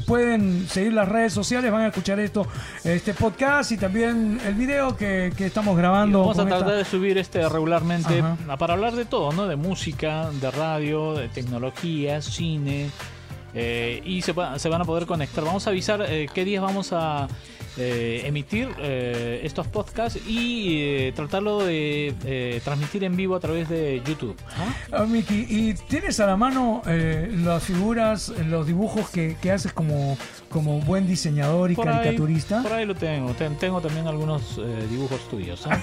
[0.06, 2.46] pueden seguir las redes sociales, van a escuchar esto,
[2.84, 6.20] este podcast y también el video que, que estamos grabando.
[6.20, 8.58] Vamos a esta- tratar de subir este regularmente Ajá.
[8.58, 9.46] para hablar de todo, ¿no?
[9.46, 12.90] De música, de radio, de tecnología, cine.
[13.54, 15.44] Eh, y se, se van a poder conectar.
[15.44, 17.28] Vamos a avisar eh, qué días vamos a
[17.76, 23.68] eh, emitir eh, estos podcasts y eh, tratarlo de eh, transmitir en vivo a través
[23.68, 24.36] de YouTube.
[24.56, 24.74] ¿ah?
[24.92, 29.72] Ah, Miki, ¿y tienes a la mano eh, las figuras, los dibujos que, que haces
[29.72, 30.16] como,
[30.50, 32.62] como buen diseñador y Por ahí- caricaturista?
[32.62, 33.32] por ahí lo tengo.
[33.34, 35.64] Ten- tengo también algunos eh, dibujos tuyos.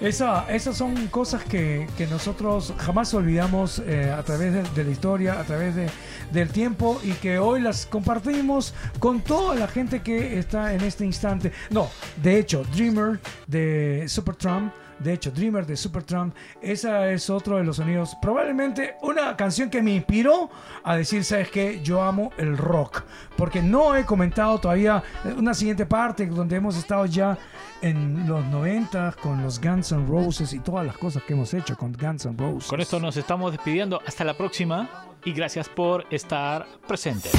[0.00, 4.90] Esa, esas son cosas que, que nosotros jamás olvidamos eh, a través de, de la
[4.90, 5.88] historia, a través de,
[6.32, 11.04] del tiempo y que hoy las compartimos con toda la gente que está en este
[11.04, 11.52] instante.
[11.70, 11.88] No,
[12.22, 14.72] de hecho, Dreamer de Supertramp.
[14.98, 18.14] De hecho, Dreamer de Supertramp, esa es otro de los sonidos.
[18.20, 20.50] Probablemente una canción que me inspiró
[20.84, 21.80] a decir, ¿sabes qué?
[21.82, 23.04] Yo amo el rock.
[23.34, 25.02] Porque no he comentado todavía
[25.38, 27.38] una siguiente parte donde hemos estado ya
[27.80, 31.78] en los 90 con los Guns N' Roses y todas las cosas que hemos hecho
[31.78, 32.68] con Guns N' Roses.
[32.68, 34.02] Con esto nos estamos despidiendo.
[34.06, 37.32] Hasta la próxima y gracias por estar presentes.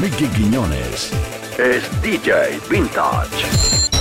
[0.00, 1.12] Mickey Quiñones
[1.58, 3.95] es DJ Vintage.